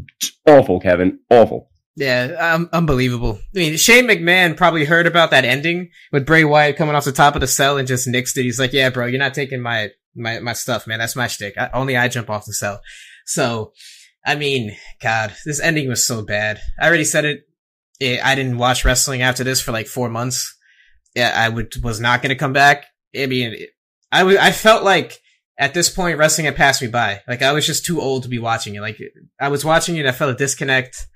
awful, 0.46 0.80
Kevin. 0.80 1.18
Awful. 1.30 1.70
Yeah, 1.96 2.36
um, 2.38 2.70
unbelievable. 2.72 3.38
I 3.54 3.58
mean, 3.58 3.76
Shane 3.76 4.06
McMahon 4.06 4.56
probably 4.56 4.84
heard 4.84 5.06
about 5.06 5.32
that 5.32 5.44
ending 5.44 5.90
with 6.12 6.24
Bray 6.24 6.44
Wyatt 6.44 6.76
coming 6.76 6.94
off 6.94 7.04
the 7.04 7.12
top 7.12 7.34
of 7.34 7.40
the 7.40 7.46
cell 7.46 7.76
and 7.76 7.88
just 7.88 8.08
nixed 8.08 8.36
it. 8.38 8.44
He's 8.44 8.58
like, 8.58 8.72
"Yeah, 8.72 8.90
bro, 8.90 9.06
you're 9.06 9.18
not 9.18 9.34
taking 9.34 9.60
my 9.60 9.90
my 10.14 10.38
my 10.38 10.52
stuff, 10.52 10.86
man. 10.86 10.98
That's 10.98 11.16
my 11.16 11.26
shtick. 11.26 11.58
I, 11.58 11.68
only 11.74 11.96
I 11.96 12.08
jump 12.08 12.30
off 12.30 12.46
the 12.46 12.54
cell." 12.54 12.80
So, 13.26 13.72
I 14.24 14.34
mean, 14.36 14.76
God, 15.02 15.34
this 15.44 15.60
ending 15.60 15.88
was 15.88 16.06
so 16.06 16.22
bad. 16.22 16.60
I 16.80 16.86
already 16.86 17.04
said 17.04 17.24
it. 17.24 17.40
it 17.98 18.24
I 18.24 18.34
didn't 18.34 18.58
watch 18.58 18.84
wrestling 18.84 19.22
after 19.22 19.44
this 19.44 19.60
for 19.60 19.72
like 19.72 19.86
four 19.86 20.08
months. 20.08 20.56
Yeah, 21.14 21.32
I 21.34 21.48
would 21.48 21.74
was 21.82 22.00
not 22.00 22.22
going 22.22 22.30
to 22.30 22.36
come 22.36 22.52
back. 22.52 22.86
I 23.14 23.26
mean, 23.26 23.56
I 24.12 24.22
was 24.22 24.36
I 24.36 24.52
felt 24.52 24.84
like 24.84 25.20
at 25.60 25.74
this 25.74 25.90
point, 25.90 26.16
wrestling 26.16 26.46
had 26.46 26.56
passed 26.56 26.80
me 26.80 26.88
by. 26.88 27.20
Like 27.28 27.42
I 27.42 27.52
was 27.52 27.66
just 27.66 27.84
too 27.84 28.00
old 28.00 28.22
to 28.22 28.30
be 28.30 28.38
watching 28.38 28.74
it. 28.74 28.80
Like 28.80 28.98
I 29.38 29.48
was 29.48 29.62
watching 29.62 29.96
it, 29.96 30.06
I 30.06 30.12
felt 30.12 30.32
a 30.32 30.34
disconnect. 30.34 31.06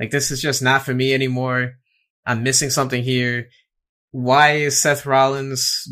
Like 0.00 0.10
this 0.10 0.32
is 0.32 0.42
just 0.42 0.62
not 0.62 0.82
for 0.82 0.92
me 0.92 1.14
anymore. 1.14 1.74
I'm 2.26 2.42
missing 2.42 2.70
something 2.70 3.04
here. 3.04 3.46
Why 4.10 4.56
is 4.56 4.82
Seth 4.82 5.06
Rollins 5.06 5.88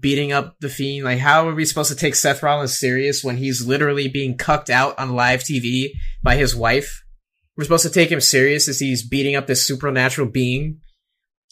beating 0.00 0.32
up 0.32 0.56
the 0.60 0.70
Fiend? 0.70 1.04
Like 1.04 1.18
how 1.18 1.46
are 1.46 1.54
we 1.54 1.66
supposed 1.66 1.90
to 1.90 1.96
take 1.96 2.14
Seth 2.14 2.42
Rollins 2.42 2.78
serious 2.78 3.22
when 3.22 3.36
he's 3.36 3.66
literally 3.66 4.08
being 4.08 4.38
cucked 4.38 4.70
out 4.70 4.98
on 4.98 5.14
live 5.14 5.40
TV 5.40 5.90
by 6.22 6.36
his 6.36 6.56
wife? 6.56 7.04
We're 7.58 7.64
supposed 7.64 7.86
to 7.86 7.92
take 7.92 8.10
him 8.10 8.22
serious 8.22 8.68
as 8.68 8.80
he's 8.80 9.06
beating 9.06 9.36
up 9.36 9.46
this 9.46 9.66
supernatural 9.66 10.28
being. 10.28 10.80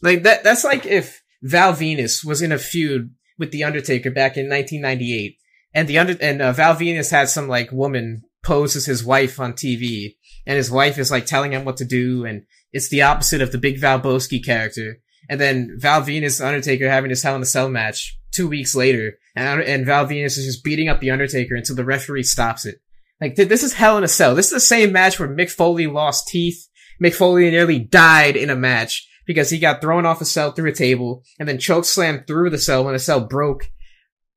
Like 0.01 0.23
that. 0.23 0.43
That's 0.43 0.65
like 0.65 0.87
if 0.87 1.23
Val 1.43 1.75
Venis 1.75 2.25
was 2.25 2.41
in 2.41 2.51
a 2.51 2.59
feud 2.59 3.11
with 3.39 3.51
the 3.51 3.65
Undertaker 3.65 4.11
back 4.11 4.39
in 4.39 4.49
1998 4.49 5.37
and 5.77 5.87
the 5.87 5.99
under 5.99 6.17
and 6.23 6.41
uh, 6.41 6.53
Val 6.53 6.75
Venis 6.75 7.11
had 7.11 7.29
some 7.29 7.49
like 7.49 7.71
woman 7.71 8.23
pose 8.43 8.77
as 8.77 8.87
his 8.87 9.05
wife 9.05 9.39
on 9.39 9.53
TV, 9.53 10.17
and 10.47 10.57
his 10.57 10.71
wife 10.71 10.99
is 10.99 11.11
like 11.11 11.27
telling 11.27 11.53
him 11.53 11.67
what 11.67 11.77
to 11.77 11.85
do, 11.85 12.25
and 12.25 12.45
it's 12.73 12.89
the 12.89 13.03
opposite 13.03 13.43
of 13.43 13.53
the 13.53 13.59
big 13.59 13.79
Val 13.79 14.01
Valboski 14.01 14.43
character. 14.43 14.97
And 15.29 15.39
then 15.39 15.77
Val 15.79 16.01
Venis 16.01 16.45
Undertaker 16.45 16.89
having 16.89 17.11
his 17.11 17.23
Hell 17.23 17.37
in 17.37 17.43
a 17.43 17.47
Cell 17.47 17.69
match 17.69 18.19
two 18.33 18.49
weeks 18.49 18.75
later, 18.75 19.19
and, 19.37 19.61
and 19.61 19.85
Val 19.85 20.07
Venis 20.07 20.39
is 20.39 20.47
just 20.47 20.65
beating 20.65 20.89
up 20.89 21.01
the 21.01 21.11
Undertaker 21.11 21.55
until 21.55 21.77
the 21.77 21.85
referee 21.85 22.23
stops 22.23 22.65
it. 22.65 22.81
Like 23.21 23.37
this 23.37 23.63
is 23.63 23.75
Hell 23.75 23.99
in 23.99 24.05
a 24.05 24.09
Cell. 24.09 24.35
This 24.35 24.47
is 24.47 24.53
the 24.53 24.61
same 24.61 24.93
match 24.93 25.21
where 25.21 25.29
Mick 25.29 25.51
Foley 25.51 25.87
lost 25.87 26.29
teeth. 26.29 26.69
Mick 27.03 27.15
Foley 27.15 27.51
nearly 27.51 27.81
died 27.81 28.37
in 28.37 28.49
a 28.49 28.57
match 28.57 29.07
because 29.27 29.51
he 29.51 29.59
got 29.59 29.83
thrown 29.83 30.07
off 30.07 30.23
a 30.23 30.25
cell 30.25 30.53
through 30.53 30.71
a 30.71 30.75
table 30.75 31.23
and 31.39 31.47
then 31.47 31.59
choke 31.59 31.85
slammed 31.85 32.27
through 32.27 32.49
the 32.49 32.59
cell 32.59 32.85
when 32.85 32.95
the 32.95 32.99
cell 32.99 33.21
broke 33.21 33.69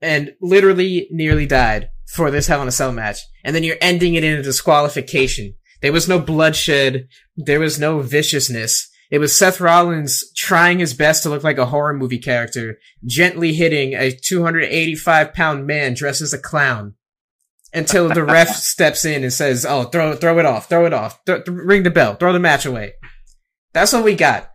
and 0.02 0.34
literally 0.42 1.08
nearly 1.12 1.46
died 1.46 1.90
for 2.08 2.32
this 2.32 2.48
Hell 2.48 2.62
in 2.62 2.68
a 2.68 2.72
Cell 2.72 2.92
match. 2.92 3.20
And 3.44 3.56
then 3.56 3.64
you're 3.64 3.78
ending 3.82 4.16
it 4.16 4.24
in 4.24 4.38
a 4.38 4.44
disqualification. 4.44 5.56
There 5.82 5.94
was 5.94 6.10
no 6.10 6.20
bloodshed. 6.20 7.08
There 7.38 7.60
was 7.60 7.80
no 7.80 8.00
viciousness. 8.00 8.90
It 9.12 9.20
was 9.20 9.36
Seth 9.36 9.60
Rollins 9.60 10.24
trying 10.36 10.80
his 10.80 10.94
best 10.94 11.24
to 11.24 11.30
look 11.30 11.44
like 11.44 11.58
a 11.58 11.66
horror 11.66 11.94
movie 11.94 12.20
character, 12.20 12.78
gently 13.06 13.54
hitting 13.54 13.94
a 13.94 14.12
285 14.12 15.34
pound 15.34 15.66
man 15.66 15.96
dressed 15.96 16.22
as 16.22 16.34
a 16.34 16.38
clown 16.38 16.94
until 17.74 18.08
the 18.08 18.24
ref 18.24 18.50
steps 18.56 19.06
in 19.06 19.24
and 19.24 19.34
says, 19.34 19.66
"Oh, 19.66 19.86
throw 19.86 20.16
throw 20.16 20.38
it 20.38 20.46
off, 20.46 20.70
throw 20.70 20.86
it 20.86 20.94
off, 20.94 21.24
th- 21.26 21.46
th- 21.46 21.58
ring 21.58 21.84
the 21.84 21.90
bell, 21.90 22.16
throw 22.16 22.34
the 22.34 22.40
match 22.40 22.68
away." 22.68 22.94
That's 23.74 23.94
what 23.94 24.04
we 24.04 24.16
got. 24.16 24.52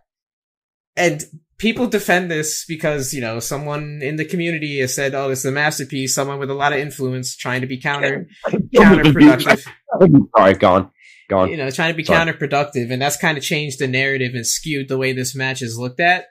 And 0.95 1.23
people 1.57 1.87
defend 1.87 2.29
this 2.29 2.65
because 2.67 3.13
you 3.13 3.21
know 3.21 3.39
someone 3.39 3.99
in 4.01 4.15
the 4.15 4.25
community 4.25 4.79
has 4.79 4.93
said, 4.93 5.13
"Oh, 5.13 5.29
it's 5.29 5.45
a 5.45 5.51
masterpiece." 5.51 6.15
Someone 6.15 6.39
with 6.39 6.49
a 6.49 6.53
lot 6.55 6.73
of 6.73 6.79
influence 6.79 7.35
trying 7.35 7.61
to 7.61 7.67
be 7.67 7.79
counter 7.79 8.27
counterproductive. 8.47 9.65
All 10.01 10.29
right, 10.37 10.57
gone, 10.57 10.91
gone. 11.29 11.49
You 11.49 11.57
know, 11.57 11.69
trying 11.69 11.93
to 11.93 11.97
be 11.97 12.03
Sorry. 12.03 12.31
counterproductive, 12.31 12.91
and 12.91 13.01
that's 13.01 13.17
kind 13.17 13.37
of 13.37 13.43
changed 13.43 13.79
the 13.79 13.87
narrative 13.87 14.33
and 14.33 14.45
skewed 14.45 14.89
the 14.89 14.97
way 14.97 15.13
this 15.13 15.35
match 15.35 15.61
is 15.61 15.77
looked 15.77 15.99
at. 15.99 16.25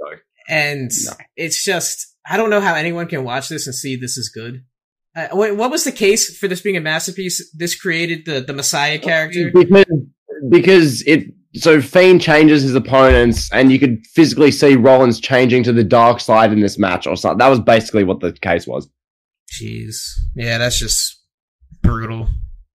Sorry. 0.00 0.18
And 0.48 0.90
no. 1.04 1.12
it's 1.36 1.62
just, 1.62 2.16
I 2.28 2.36
don't 2.36 2.50
know 2.50 2.60
how 2.60 2.74
anyone 2.74 3.06
can 3.06 3.22
watch 3.22 3.48
this 3.48 3.66
and 3.66 3.74
see 3.74 3.96
this 3.96 4.16
is 4.16 4.30
good. 4.30 4.64
Uh, 5.14 5.28
wait, 5.32 5.52
what 5.52 5.70
was 5.70 5.84
the 5.84 5.92
case 5.92 6.38
for 6.38 6.48
this 6.48 6.60
being 6.60 6.76
a 6.76 6.80
masterpiece? 6.80 7.52
This 7.54 7.74
created 7.74 8.24
the 8.24 8.40
the 8.40 8.52
Messiah 8.52 8.98
character. 8.98 9.50
Because, 9.52 9.86
because 10.48 11.02
it 11.02 11.34
so 11.54 11.80
Fiend 11.80 12.20
changes 12.20 12.62
his 12.62 12.74
opponents, 12.74 13.50
and 13.52 13.72
you 13.72 13.78
could 13.78 14.06
physically 14.08 14.50
see 14.50 14.76
Rollins 14.76 15.20
changing 15.20 15.62
to 15.64 15.72
the 15.72 15.84
dark 15.84 16.20
side 16.20 16.52
in 16.52 16.60
this 16.60 16.78
match, 16.78 17.06
or 17.06 17.16
something. 17.16 17.38
That 17.38 17.48
was 17.48 17.60
basically 17.60 18.04
what 18.04 18.20
the 18.20 18.32
case 18.32 18.66
was. 18.66 18.88
Jeez, 19.52 20.12
yeah, 20.34 20.58
that's 20.58 20.78
just 20.78 21.22
brutal, 21.82 22.28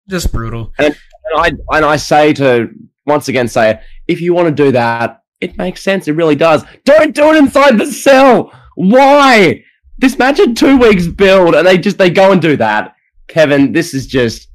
just 0.09 0.31
brutal. 0.31 0.73
And, 0.79 0.95
and 1.31 1.39
I 1.39 1.75
and 1.77 1.85
I 1.85 1.97
say 1.97 2.33
to 2.33 2.69
once 3.05 3.27
again 3.27 3.47
say, 3.47 3.79
if 4.07 4.21
you 4.21 4.33
want 4.33 4.47
to 4.47 4.63
do 4.63 4.71
that, 4.71 5.21
it 5.39 5.57
makes 5.57 5.83
sense. 5.83 6.07
It 6.07 6.13
really 6.13 6.35
does. 6.35 6.63
Don't 6.83 7.13
do 7.13 7.29
it 7.29 7.35
inside 7.35 7.77
the 7.77 7.85
cell. 7.85 8.51
Why? 8.75 9.63
This 9.99 10.17
match 10.17 10.37
had 10.37 10.57
two 10.57 10.77
weeks 10.77 11.07
build, 11.07 11.53
and 11.53 11.67
they 11.67 11.77
just 11.77 11.97
they 11.97 12.09
go 12.09 12.31
and 12.31 12.41
do 12.41 12.57
that. 12.57 12.95
Kevin, 13.27 13.71
this 13.71 13.93
is 13.93 14.07
just 14.07 14.49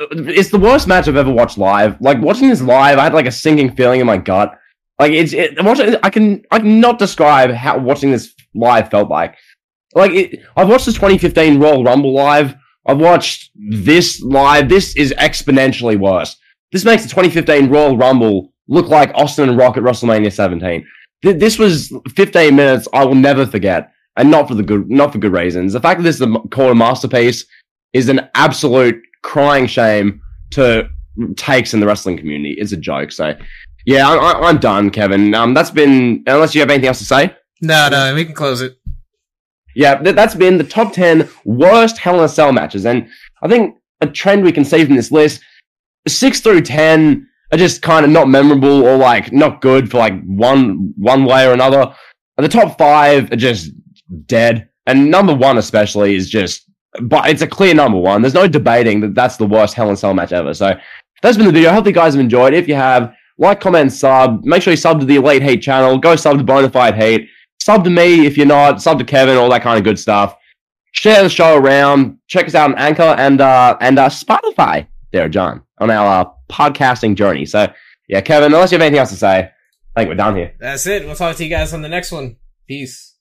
Uh, 0.00 0.06
it's 0.10 0.50
the 0.50 0.58
worst 0.58 0.88
match 0.88 1.08
I've 1.08 1.16
ever 1.16 1.32
watched 1.32 1.58
live. 1.58 2.00
Like 2.00 2.20
watching 2.20 2.48
this 2.48 2.62
live, 2.62 2.98
I 2.98 3.04
had 3.04 3.14
like 3.14 3.26
a 3.26 3.32
sinking 3.32 3.76
feeling 3.76 4.00
in 4.00 4.06
my 4.06 4.18
gut. 4.18 4.58
Like 4.98 5.12
it's 5.12 5.32
it, 5.32 5.62
watching, 5.64 5.96
I 6.02 6.10
can 6.10 6.44
I 6.50 6.58
cannot 6.58 6.98
describe 6.98 7.50
how 7.50 7.78
watching 7.78 8.10
this 8.10 8.34
live 8.54 8.90
felt 8.90 9.08
like. 9.08 9.36
Like 9.94 10.12
it, 10.12 10.40
I've 10.56 10.68
watched 10.68 10.86
the 10.86 10.92
2015 10.92 11.60
Royal 11.60 11.84
Rumble 11.84 12.12
live. 12.12 12.54
I've 12.86 12.98
watched 12.98 13.50
this 13.54 14.20
live. 14.22 14.68
This 14.68 14.96
is 14.96 15.14
exponentially 15.18 15.98
worse. 15.98 16.36
This 16.72 16.84
makes 16.84 17.02
the 17.04 17.08
2015 17.08 17.70
Royal 17.70 17.96
Rumble 17.96 18.52
look 18.68 18.88
like 18.88 19.12
Austin 19.14 19.48
and 19.48 19.58
Rock 19.58 19.76
at 19.76 19.82
WrestleMania 19.82 20.32
17. 20.32 20.86
Th- 21.22 21.36
this 21.36 21.58
was 21.58 21.92
15 22.14 22.54
minutes 22.54 22.88
I 22.92 23.04
will 23.04 23.14
never 23.14 23.46
forget, 23.46 23.92
and 24.16 24.30
not 24.30 24.48
for 24.48 24.54
the 24.54 24.62
good, 24.62 24.90
not 24.90 25.12
for 25.12 25.18
good 25.18 25.32
reasons. 25.32 25.72
The 25.72 25.80
fact 25.80 25.98
that 25.98 26.04
this 26.04 26.16
is 26.16 26.22
a, 26.22 26.62
a 26.62 26.74
masterpiece 26.74 27.46
is 27.92 28.08
an 28.08 28.28
absolute 28.34 29.00
crying 29.24 29.66
shame 29.66 30.20
to 30.52 30.88
takes 31.36 31.74
in 31.74 31.80
the 31.80 31.86
wrestling 31.86 32.16
community. 32.16 32.54
It's 32.58 32.72
a 32.72 32.76
joke. 32.76 33.10
So, 33.10 33.34
yeah, 33.86 34.08
I, 34.08 34.48
am 34.48 34.58
done, 34.58 34.90
Kevin. 34.90 35.34
Um, 35.34 35.54
that's 35.54 35.70
been 35.70 36.22
unless 36.26 36.54
you 36.54 36.60
have 36.60 36.70
anything 36.70 36.88
else 36.88 36.98
to 36.98 37.04
say. 37.04 37.34
No, 37.60 37.88
no, 37.88 38.14
we 38.14 38.24
can 38.24 38.34
close 38.34 38.60
it. 38.60 38.78
Yeah, 39.74 39.96
th- 39.96 40.14
that's 40.14 40.36
been 40.36 40.58
the 40.58 40.64
top 40.64 40.92
ten 40.92 41.28
worst 41.44 41.98
Hell 41.98 42.18
in 42.18 42.24
a 42.24 42.28
Cell 42.28 42.52
matches, 42.52 42.86
and 42.86 43.08
I 43.42 43.48
think 43.48 43.76
a 44.00 44.06
trend 44.06 44.44
we 44.44 44.52
can 44.52 44.64
see 44.64 44.84
from 44.84 44.94
this 44.94 45.10
list: 45.10 45.42
six 46.06 46.40
through 46.40 46.60
ten 46.62 47.26
are 47.50 47.58
just 47.58 47.82
kind 47.82 48.04
of 48.04 48.10
not 48.10 48.28
memorable 48.28 48.84
or 48.84 48.96
like 48.96 49.32
not 49.32 49.60
good 49.60 49.90
for 49.90 49.98
like 49.98 50.22
one 50.24 50.92
one 50.96 51.24
way 51.24 51.46
or 51.46 51.52
another. 51.52 51.94
The 52.36 52.48
top 52.48 52.78
five 52.78 53.32
are 53.32 53.36
just 53.36 53.72
dead, 54.26 54.68
and 54.86 55.10
number 55.10 55.34
one 55.34 55.58
especially 55.58 56.14
is 56.14 56.30
just 56.30 56.68
but 57.02 57.28
it's 57.28 57.42
a 57.42 57.46
clear 57.46 57.74
number 57.74 57.98
one. 57.98 58.22
There's 58.22 58.34
no 58.34 58.46
debating 58.46 59.00
that 59.00 59.14
that's 59.14 59.36
the 59.36 59.46
worst 59.46 59.74
Hell 59.74 59.90
in 59.90 59.96
Cell 59.96 60.14
match 60.14 60.32
ever. 60.32 60.54
So 60.54 60.74
that's 61.22 61.36
been 61.36 61.46
the 61.46 61.52
video. 61.52 61.70
I 61.70 61.74
hope 61.74 61.86
you 61.86 61.92
guys 61.92 62.14
have 62.14 62.20
enjoyed. 62.20 62.54
If 62.54 62.68
you 62.68 62.74
have, 62.74 63.14
like, 63.38 63.60
comment, 63.60 63.92
sub. 63.92 64.44
Make 64.44 64.62
sure 64.62 64.72
you 64.72 64.76
sub 64.76 65.00
to 65.00 65.06
the 65.06 65.16
Elite 65.16 65.42
Heat 65.42 65.60
channel. 65.60 65.98
Go 65.98 66.16
sub 66.16 66.38
to 66.38 66.44
Bonafide 66.44 67.00
Heat. 67.00 67.28
Sub 67.60 67.82
to 67.84 67.90
me 67.90 68.26
if 68.26 68.36
you're 68.36 68.46
not. 68.46 68.80
Sub 68.80 68.98
to 68.98 69.04
Kevin. 69.04 69.36
All 69.36 69.50
that 69.50 69.62
kind 69.62 69.78
of 69.78 69.84
good 69.84 69.98
stuff. 69.98 70.36
Share 70.92 71.22
the 71.22 71.28
show 71.28 71.56
around. 71.56 72.18
Check 72.28 72.46
us 72.46 72.54
out 72.54 72.70
on 72.70 72.78
Anchor 72.78 73.02
and 73.02 73.40
uh, 73.40 73.76
and 73.80 73.98
uh, 73.98 74.08
Spotify. 74.08 74.86
There, 75.12 75.28
John, 75.28 75.62
on 75.78 75.90
our 75.90 76.26
uh, 76.26 76.30
podcasting 76.48 77.16
journey. 77.16 77.46
So 77.46 77.72
yeah, 78.08 78.20
Kevin. 78.20 78.52
Unless 78.52 78.70
you 78.70 78.76
have 78.76 78.82
anything 78.82 79.00
else 79.00 79.10
to 79.10 79.16
say, 79.16 79.50
I 79.96 80.00
think 80.00 80.08
we're 80.08 80.16
done 80.16 80.36
here. 80.36 80.54
That's 80.60 80.86
it. 80.86 81.04
We'll 81.04 81.16
talk 81.16 81.36
to 81.36 81.44
you 81.44 81.50
guys 81.50 81.72
on 81.72 81.82
the 81.82 81.88
next 81.88 82.12
one. 82.12 82.36
Peace. 82.68 83.13